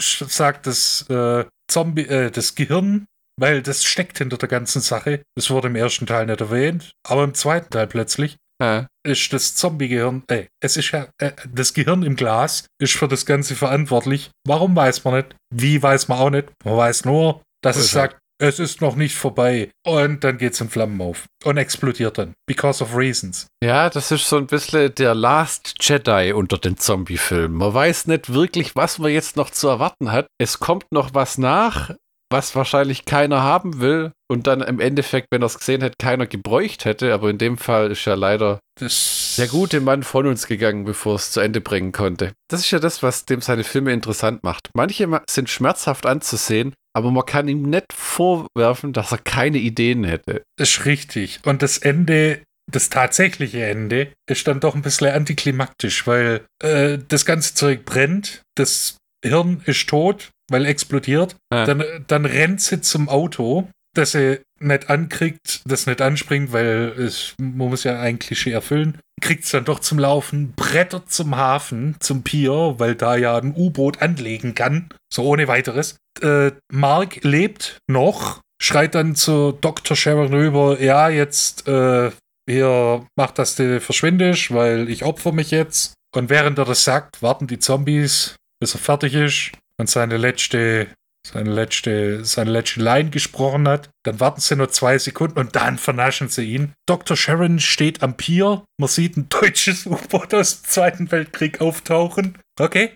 [0.00, 3.06] sagt das äh, Zombie, äh, das Gehirn,
[3.38, 5.22] weil das steckt hinter der ganzen Sache.
[5.36, 8.86] Das wurde im ersten Teil nicht erwähnt, aber im zweiten Teil plötzlich Ja.
[9.06, 13.26] ist das Zombie-Gehirn, äh, es ist ja, äh, das Gehirn im Glas ist für das
[13.26, 14.30] Ganze verantwortlich.
[14.46, 15.36] Warum weiß man nicht?
[15.54, 16.48] Wie weiß man auch nicht?
[16.64, 19.70] Man weiß nur, dass es sagt, es ist noch nicht vorbei.
[19.86, 22.34] Und dann geht's in Flammen auf und explodiert dann.
[22.46, 23.46] Because of reasons.
[23.62, 27.56] Ja, das ist so ein bisschen der Last Jedi unter den Zombie-Filmen.
[27.56, 30.26] Man weiß nicht wirklich, was man jetzt noch zu erwarten hat.
[30.38, 31.92] Es kommt noch was nach,
[32.30, 36.26] was wahrscheinlich keiner haben will und dann im Endeffekt, wenn er es gesehen hätte, keiner
[36.26, 37.14] gebräucht hätte.
[37.14, 41.14] Aber in dem Fall ist ja leider Das der gute Mann von uns gegangen, bevor
[41.16, 42.32] es zu Ende bringen konnte.
[42.48, 44.70] Das ist ja das, was dem seine Filme interessant macht.
[44.74, 50.04] Manche ma- sind schmerzhaft anzusehen, aber man kann ihm nicht vorwerfen, dass er keine Ideen
[50.04, 50.42] hätte.
[50.58, 51.40] ist richtig.
[51.44, 57.24] Und das Ende, das tatsächliche Ende, ist dann doch ein bisschen antiklimaktisch, weil äh, das
[57.24, 61.36] ganze Zeug brennt, das Hirn ist tot, weil explodiert.
[61.52, 61.64] Ja.
[61.64, 67.34] Dann, dann rennt sie zum Auto, das sie nicht ankriegt, das nicht anspringt, weil es,
[67.38, 68.98] man muss ja ein Klischee erfüllen.
[69.20, 73.54] Kriegt es dann doch zum Laufen, brettert zum Hafen, zum Pier, weil da ja ein
[73.54, 75.96] U-Boot anlegen kann, so ohne weiteres.
[76.22, 79.96] Äh, Mark lebt noch, schreit dann zu Dr.
[79.96, 82.10] Sharon rüber, ja, jetzt äh,
[82.48, 85.94] hier mach, dass du verschwindest, weil ich opfer mich jetzt.
[86.14, 90.88] Und während er das sagt, warten die Zombies, bis er fertig ist und seine letzte,
[91.26, 93.90] seine letzte, seine letzte Line gesprochen hat.
[94.04, 96.72] Dann warten sie nur zwei Sekunden und dann vernaschen sie ihn.
[96.86, 97.16] Dr.
[97.16, 98.64] Sharon steht am Pier.
[98.78, 102.38] Man sieht ein deutsches U-Boot aus dem Zweiten Weltkrieg auftauchen.
[102.58, 102.94] Okay.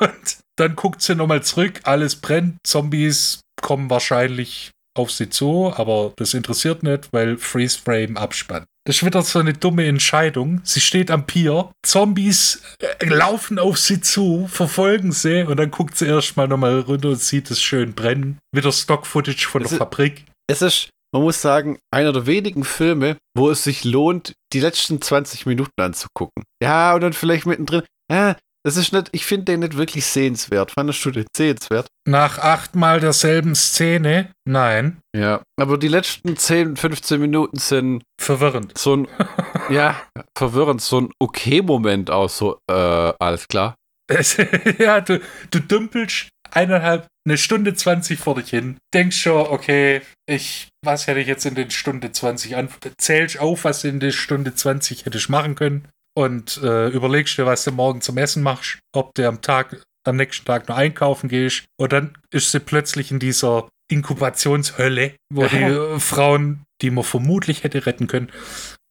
[0.00, 1.80] Und dann guckt sie nochmal zurück.
[1.84, 2.56] Alles brennt.
[2.64, 8.66] Zombies kommen wahrscheinlich auf sie zu, aber das interessiert nicht, weil Freeze Frame abspannt.
[8.86, 10.60] Das ist wieder so eine dumme Entscheidung.
[10.64, 15.96] Sie steht am Pier, Zombies äh, laufen auf sie zu, verfolgen sie und dann guckt
[15.98, 18.38] sie erstmal nochmal runter und sieht es schön brennen.
[18.54, 20.24] Wieder Stock-Footage von Es der ist- Fabrik.
[20.48, 25.02] Es ist, man muss sagen, einer der wenigen Filme, wo es sich lohnt, die letzten
[25.02, 26.44] 20 Minuten anzugucken.
[26.62, 27.82] Ja, und dann vielleicht mittendrin.
[28.10, 28.36] Ja,
[28.66, 30.72] das ist nicht, ich finde den nicht wirklich sehenswert.
[30.72, 31.86] Fandest du den sehenswert?
[32.04, 34.32] Nach achtmal derselben Szene?
[34.44, 34.96] Nein.
[35.16, 35.40] Ja.
[35.56, 38.76] Aber die letzten 10, 15 Minuten sind Verwirrend.
[38.76, 39.08] so ein,
[39.70, 40.02] ja,
[40.36, 43.76] verwirrend, so ein okay-Moment auch so, äh, alles klar.
[44.08, 44.36] Es,
[44.78, 45.20] ja, du,
[45.52, 48.78] du dümpelst eineinhalb, eine Stunde 20 vor dich hin.
[48.92, 52.68] Denkst schon, okay, ich, was hätte ich jetzt in den Stunde 20 an?
[52.98, 55.86] Zählst auf, was in der Stunde 20 hättest machen können
[56.16, 60.16] und äh, überlegst dir, was du morgen zum Essen machst, ob du am Tag, am
[60.16, 61.64] nächsten Tag noch einkaufen gehst.
[61.78, 67.84] Und dann ist sie plötzlich in dieser Inkubationshölle, wo die Frauen, die man vermutlich hätte
[67.86, 68.30] retten können,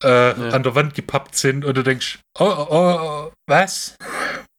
[0.04, 3.96] äh, an der Wand gepappt sind und du denkst, oh, oh, oh, was?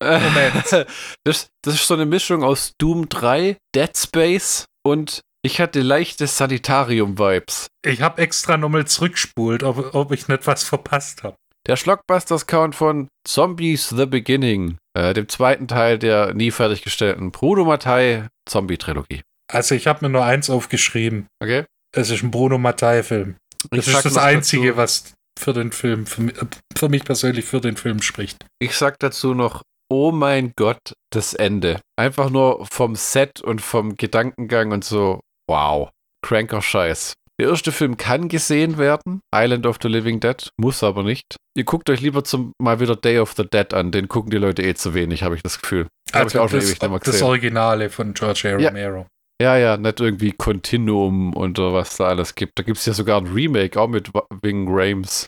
[0.03, 0.87] Moment.
[1.25, 6.27] Das, das ist so eine Mischung aus Doom 3, Dead Space und ich hatte leichte
[6.27, 7.69] Sanitarium-Vibes.
[7.85, 11.37] Ich habe extra nochmal zurückspult, ob, ob ich nicht was verpasst habe.
[11.67, 18.29] Der Schlockbusters-Count von Zombies The Beginning, äh, dem zweiten Teil der nie fertiggestellten Bruno Mattei
[18.49, 19.23] Zombie-Trilogie.
[19.53, 21.27] Also ich habe mir nur eins aufgeschrieben.
[21.43, 21.65] Okay?
[21.95, 23.37] Es ist ein Bruno Mattei-Film.
[23.71, 27.45] Das ist das Einzige, dazu- was für den Film, für, mi- äh, für mich persönlich
[27.45, 28.47] für den Film spricht.
[28.61, 31.81] Ich sag dazu noch, oh mein Gott, das Ende.
[31.99, 35.91] Einfach nur vom Set und vom Gedankengang und so, wow,
[36.25, 37.15] cranker Scheiß.
[37.41, 41.37] Der erste Film kann gesehen werden, Island of the Living Dead, muss aber nicht.
[41.57, 44.37] Ihr guckt euch lieber zum mal wieder Day of the Dead an, den gucken die
[44.37, 45.87] Leute eh zu wenig, habe ich das Gefühl.
[46.13, 47.23] Schon das, ewig das.
[47.23, 48.57] Originale von George A.
[48.57, 49.07] Romero.
[49.41, 52.59] Ja, ja, nicht irgendwie Continuum und was da alles gibt.
[52.59, 54.11] Da gibt es ja sogar ein Remake, auch mit
[54.43, 55.27] Wing Rames.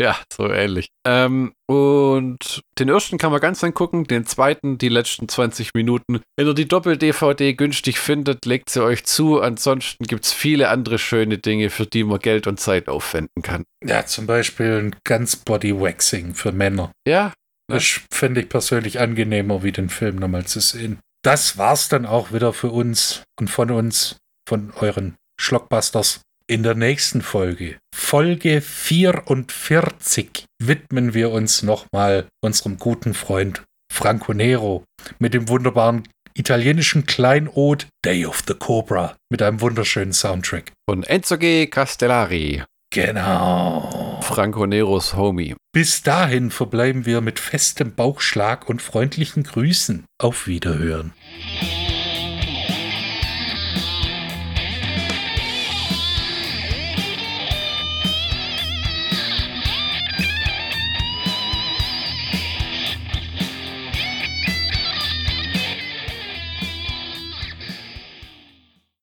[0.00, 0.88] Ja, so ähnlich.
[1.06, 6.20] Ähm, und den ersten kann man ganz angucken, den zweiten die letzten 20 Minuten.
[6.36, 9.40] Wenn ihr die Doppel-DVD günstig findet, legt sie euch zu.
[9.40, 13.64] Ansonsten gibt es viele andere schöne Dinge, für die man Geld und Zeit aufwenden kann.
[13.84, 16.92] ja, zum Beispiel ein ganz Body Waxing für Männer.
[17.06, 17.32] Ja,
[17.68, 20.98] Das fände ich persönlich angenehmer, wie den Film nochmal zu sehen.
[21.24, 24.16] Das war's dann auch wieder für uns und von uns,
[24.48, 26.20] von euren Schlockbusters.
[26.52, 34.84] In der nächsten Folge, Folge 44, widmen wir uns nochmal unserem guten Freund Franco Nero
[35.18, 40.72] mit dem wunderbaren italienischen Kleinod Day of the Cobra mit einem wunderschönen Soundtrack.
[40.86, 41.68] von Enzo G.
[41.68, 42.62] Castellari,
[42.92, 44.20] Genau.
[44.20, 45.54] Franco Neros Homie.
[45.72, 50.04] Bis dahin verbleiben wir mit festem Bauchschlag und freundlichen Grüßen.
[50.20, 51.14] Auf Wiederhören.